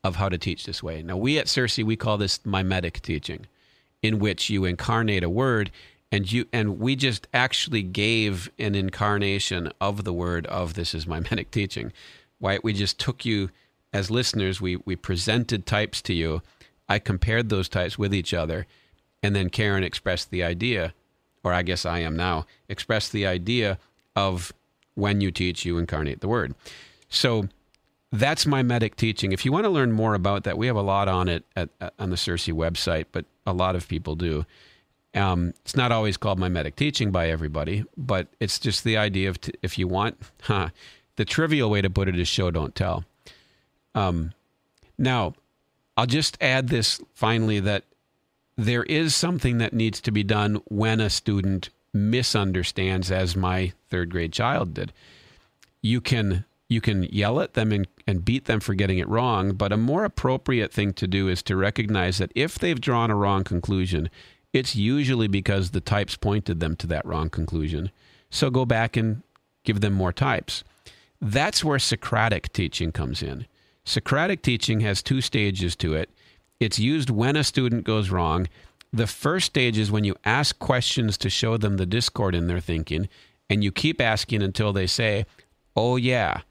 of 0.03 0.15
how 0.15 0.29
to 0.29 0.37
teach 0.37 0.65
this 0.65 0.81
way. 0.81 1.01
Now, 1.01 1.17
we 1.17 1.37
at 1.39 1.47
CiRCE, 1.47 1.83
we 1.83 1.95
call 1.95 2.17
this 2.17 2.45
mimetic 2.45 3.01
teaching, 3.01 3.45
in 4.01 4.19
which 4.19 4.49
you 4.49 4.65
incarnate 4.65 5.23
a 5.23 5.29
word 5.29 5.71
and 6.13 6.31
you 6.31 6.45
and 6.53 6.79
we 6.79 6.95
just 6.95 7.27
actually 7.33 7.81
gave 7.81 8.51
an 8.59 8.75
incarnation 8.75 9.71
of 9.81 10.03
the 10.03 10.13
word 10.13 10.45
of 10.45 10.75
this 10.75 10.93
is 10.93 11.07
mimetic 11.07 11.49
teaching. 11.59 11.91
Why 12.37 12.59
we 12.63 12.71
just 12.71 12.99
took 12.99 13.25
you 13.25 13.49
as 13.91 14.11
listeners, 14.11 14.61
we 14.61 14.75
we 14.85 14.95
presented 14.95 15.65
types 15.65 16.03
to 16.03 16.13
you. 16.13 16.43
I 16.87 16.99
compared 16.99 17.49
those 17.49 17.67
types 17.67 17.97
with 17.97 18.13
each 18.13 18.31
other, 18.31 18.67
and 19.23 19.35
then 19.35 19.49
Karen 19.49 19.83
expressed 19.83 20.29
the 20.29 20.43
idea, 20.43 20.93
or 21.43 21.51
I 21.51 21.63
guess 21.63 21.83
I 21.83 21.99
am 21.99 22.15
now, 22.15 22.45
expressed 22.69 23.11
the 23.11 23.25
idea 23.25 23.79
of 24.15 24.53
when 24.93 25.19
you 25.19 25.31
teach, 25.31 25.65
you 25.65 25.79
incarnate 25.79 26.19
the 26.21 26.27
word. 26.27 26.53
So 27.09 27.47
that's 28.11 28.45
mimetic 28.45 28.97
teaching. 28.97 29.31
If 29.31 29.45
you 29.45 29.51
want 29.51 29.63
to 29.63 29.69
learn 29.71 29.91
more 29.91 30.13
about 30.13 30.43
that, 30.43 30.59
we 30.59 30.67
have 30.67 30.75
a 30.75 30.83
lot 30.83 31.07
on 31.07 31.27
it 31.27 31.43
at- 31.55 31.69
on 31.97 32.11
the 32.11 32.17
CiRCE 32.17 32.53
website, 32.53 33.05
but 33.11 33.25
a 33.47 33.53
lot 33.53 33.75
of 33.75 33.87
people 33.87 34.15
do. 34.15 34.45
Um, 35.15 35.53
it's 35.61 35.75
not 35.75 35.91
always 35.91 36.17
called 36.17 36.39
mimetic 36.39 36.75
teaching 36.75 37.11
by 37.11 37.29
everybody, 37.29 37.85
but 37.95 38.27
it's 38.39 38.57
just 38.57 38.83
the 38.83 38.97
idea 38.97 39.29
of 39.29 39.39
t- 39.39 39.53
if 39.61 39.77
you 39.77 39.87
want, 39.87 40.17
huh, 40.41 40.69
the 41.15 41.25
trivial 41.25 41.69
way 41.69 41.81
to 41.81 41.89
put 41.89 42.07
it 42.07 42.17
is 42.17 42.27
show, 42.27 42.49
don't 42.49 42.75
tell. 42.75 43.03
Um, 43.93 44.33
now, 44.97 45.35
I'll 45.95 46.07
just 46.07 46.37
add 46.41 46.69
this 46.69 46.99
finally 47.13 47.59
that 47.59 47.83
there 48.55 48.83
is 48.83 49.15
something 49.15 49.59
that 49.59 49.73
needs 49.73 50.01
to 50.01 50.11
be 50.11 50.23
done 50.23 50.61
when 50.67 50.99
a 50.99 51.09
student 51.09 51.69
misunderstands, 51.93 53.11
as 53.11 53.35
my 53.35 53.73
third 53.89 54.11
grade 54.11 54.33
child 54.33 54.73
did. 54.73 54.91
You 55.81 56.01
can 56.01 56.45
you 56.69 56.81
can 56.81 57.03
yell 57.03 57.39
at 57.39 57.53
them 57.53 57.71
and, 57.71 57.87
and 58.07 58.25
beat 58.25 58.45
them 58.45 58.59
for 58.59 58.73
getting 58.73 58.97
it 58.97 59.07
wrong, 59.07 59.53
but 59.53 59.71
a 59.71 59.77
more 59.77 60.05
appropriate 60.05 60.73
thing 60.73 60.91
to 60.93 61.07
do 61.07 61.27
is 61.27 61.43
to 61.43 61.55
recognize 61.55 62.17
that 62.17 62.31
if 62.33 62.57
they've 62.57 62.81
drawn 62.81 63.11
a 63.11 63.15
wrong 63.15 63.43
conclusion, 63.43 64.09
it's 64.53 64.75
usually 64.75 65.27
because 65.27 65.71
the 65.71 65.81
types 65.81 66.15
pointed 66.15 66.59
them 66.59 66.75
to 66.77 66.87
that 66.87 67.05
wrong 67.05 67.29
conclusion. 67.29 67.91
So 68.29 68.49
go 68.49 68.65
back 68.65 68.95
and 68.95 69.23
give 69.63 69.81
them 69.81 69.93
more 69.93 70.13
types. 70.13 70.63
That's 71.19 71.63
where 71.63 71.79
Socratic 71.79 72.53
teaching 72.53 72.91
comes 72.91 73.23
in. 73.23 73.47
Socratic 73.83 74.41
teaching 74.41 74.81
has 74.81 75.01
two 75.01 75.21
stages 75.21 75.75
to 75.77 75.93
it. 75.95 76.09
It's 76.59 76.79
used 76.79 77.09
when 77.09 77.35
a 77.35 77.43
student 77.43 77.83
goes 77.83 78.09
wrong. 78.09 78.47
The 78.91 79.07
first 79.07 79.47
stage 79.47 79.77
is 79.77 79.91
when 79.91 80.03
you 80.03 80.15
ask 80.23 80.57
questions 80.59 81.17
to 81.17 81.29
show 81.29 81.57
them 81.57 81.77
the 81.77 81.85
discord 81.85 82.35
in 82.35 82.47
their 82.47 82.59
thinking, 82.59 83.09
and 83.49 83.63
you 83.63 83.71
keep 83.71 83.99
asking 83.99 84.43
until 84.43 84.71
they 84.71 84.87
say, 84.87 85.25
Oh, 85.75 85.95
yeah, 85.95 86.41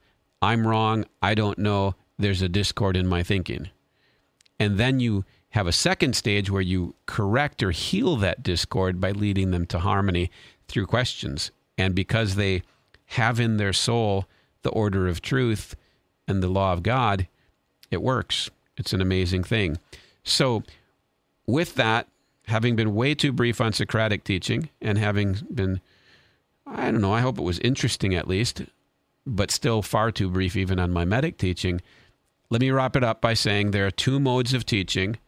I'm 0.43 0.67
wrong. 0.67 1.05
I 1.23 1.35
don't 1.35 1.59
know. 1.59 1.95
There's 2.19 2.43
a 2.43 2.49
discord 2.49 2.97
in 2.97 3.07
my 3.07 3.23
thinking. 3.23 3.71
And 4.59 4.79
then 4.79 5.01
you 5.01 5.25
have 5.53 5.67
a 5.67 5.73
second 5.73 6.17
stage 6.17 6.51
where 6.51 6.63
you 6.63 6.95
correct 7.07 7.63
or 7.63 7.71
heal 7.71 8.17
that 8.17 8.43
discord 8.43 9.01
by 9.01 9.13
leading 9.13 9.51
them 9.51 9.67
to 9.67 9.79
harmony 9.79 10.31
through 10.67 10.87
questions. 10.87 11.51
And 11.77 11.95
because 11.95 12.35
they 12.35 12.63
have 13.07 13.39
in 13.39 13.59
their 13.59 13.75
soul 13.75 14.27
the 14.63 14.71
order 14.71 15.09
of 15.09 15.21
truth 15.21 15.77
and 16.27 16.43
the 16.43 16.49
law 16.49 16.73
of 16.73 16.83
God, 16.83 17.27
it 17.91 18.03
works. 18.03 18.51
It's 18.79 18.95
an 18.95 19.03
amazing 19.03 19.45
thing. 19.45 19.77
So, 20.25 20.63
with 21.47 21.75
that, 21.75 22.09
having 22.47 22.75
been 22.75 22.95
way 22.95 23.15
too 23.15 23.33
brief 23.33 23.61
on 23.61 23.75
Socratic 23.75 24.25
teaching 24.25 24.71
and 24.81 24.97
having 24.97 25.37
been, 25.53 25.83
I 26.67 26.91
don't 26.91 27.03
know, 27.03 27.13
I 27.13 27.21
hope 27.21 27.39
it 27.39 27.43
was 27.43 27.59
interesting 27.59 28.15
at 28.15 28.29
least, 28.29 28.63
but 29.27 29.51
still 29.51 29.83
far 29.83 30.11
too 30.11 30.31
brief 30.31 30.57
even 30.57 30.79
on 30.79 30.93
mimetic 30.93 31.37
teaching. 31.37 31.83
Let 32.49 32.63
me 32.63 32.71
wrap 32.71 32.97
it 32.97 33.05
up 33.05 33.21
by 33.21 33.35
saying 33.35 33.71
there 33.71 33.87
are 33.87 33.91
two 33.91 34.19
modes 34.19 34.55
of 34.55 34.65
teaching 34.65 35.19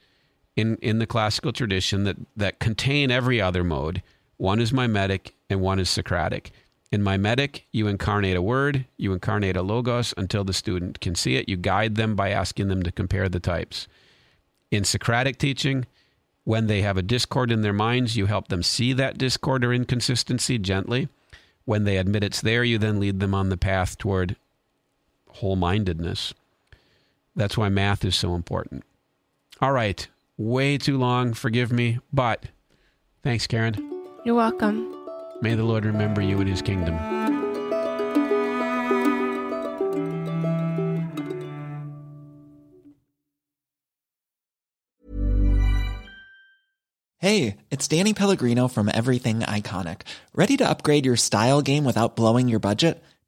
in, 0.56 0.76
in 0.76 0.98
the 0.98 1.06
classical 1.06 1.52
tradition 1.52 2.04
that, 2.04 2.16
that 2.36 2.58
contain 2.58 3.10
every 3.10 3.40
other 3.40 3.64
mode. 3.64 4.02
One 4.36 4.60
is 4.60 4.72
mimetic 4.72 5.34
and 5.50 5.60
one 5.60 5.78
is 5.78 5.90
Socratic. 5.90 6.52
In 6.92 7.02
mimetic, 7.02 7.66
you 7.72 7.88
incarnate 7.88 8.36
a 8.36 8.42
word, 8.42 8.84
you 8.96 9.12
incarnate 9.12 9.56
a 9.56 9.62
logos 9.62 10.14
until 10.16 10.44
the 10.44 10.52
student 10.52 11.00
can 11.00 11.14
see 11.14 11.36
it. 11.36 11.48
You 11.48 11.56
guide 11.56 11.96
them 11.96 12.14
by 12.14 12.30
asking 12.30 12.68
them 12.68 12.82
to 12.84 12.92
compare 12.92 13.28
the 13.28 13.40
types. 13.40 13.88
In 14.70 14.84
Socratic 14.84 15.38
teaching, 15.38 15.86
when 16.44 16.66
they 16.66 16.82
have 16.82 16.96
a 16.96 17.02
discord 17.02 17.50
in 17.50 17.62
their 17.62 17.72
minds, 17.72 18.16
you 18.16 18.26
help 18.26 18.48
them 18.48 18.62
see 18.62 18.92
that 18.92 19.18
discord 19.18 19.64
or 19.64 19.72
inconsistency 19.72 20.58
gently. 20.58 21.08
When 21.64 21.84
they 21.84 21.96
admit 21.96 22.22
it's 22.22 22.40
there, 22.40 22.62
you 22.62 22.78
then 22.78 23.00
lead 23.00 23.18
them 23.18 23.34
on 23.34 23.48
the 23.48 23.56
path 23.56 23.96
toward 23.98 24.36
whole 25.28 25.56
mindedness. 25.56 26.34
That's 27.34 27.56
why 27.56 27.70
math 27.70 28.04
is 28.04 28.14
so 28.14 28.34
important. 28.34 28.84
All 29.60 29.72
right, 29.72 30.06
way 30.36 30.78
too 30.78 30.98
long, 30.98 31.34
forgive 31.34 31.72
me, 31.72 31.98
but 32.12 32.46
thanks, 33.22 33.46
Karen. 33.46 33.74
You're 34.24 34.34
welcome. 34.34 34.94
May 35.42 35.54
the 35.54 35.64
Lord 35.64 35.84
remember 35.84 36.20
you 36.22 36.40
in 36.40 36.46
his 36.46 36.62
kingdom. 36.62 36.96
Hey, 47.18 47.56
it's 47.70 47.88
Danny 47.88 48.12
Pellegrino 48.12 48.68
from 48.68 48.90
Everything 48.92 49.40
Iconic. 49.40 50.02
Ready 50.34 50.58
to 50.58 50.68
upgrade 50.68 51.06
your 51.06 51.16
style 51.16 51.62
game 51.62 51.84
without 51.84 52.16
blowing 52.16 52.48
your 52.48 52.58
budget? 52.58 53.02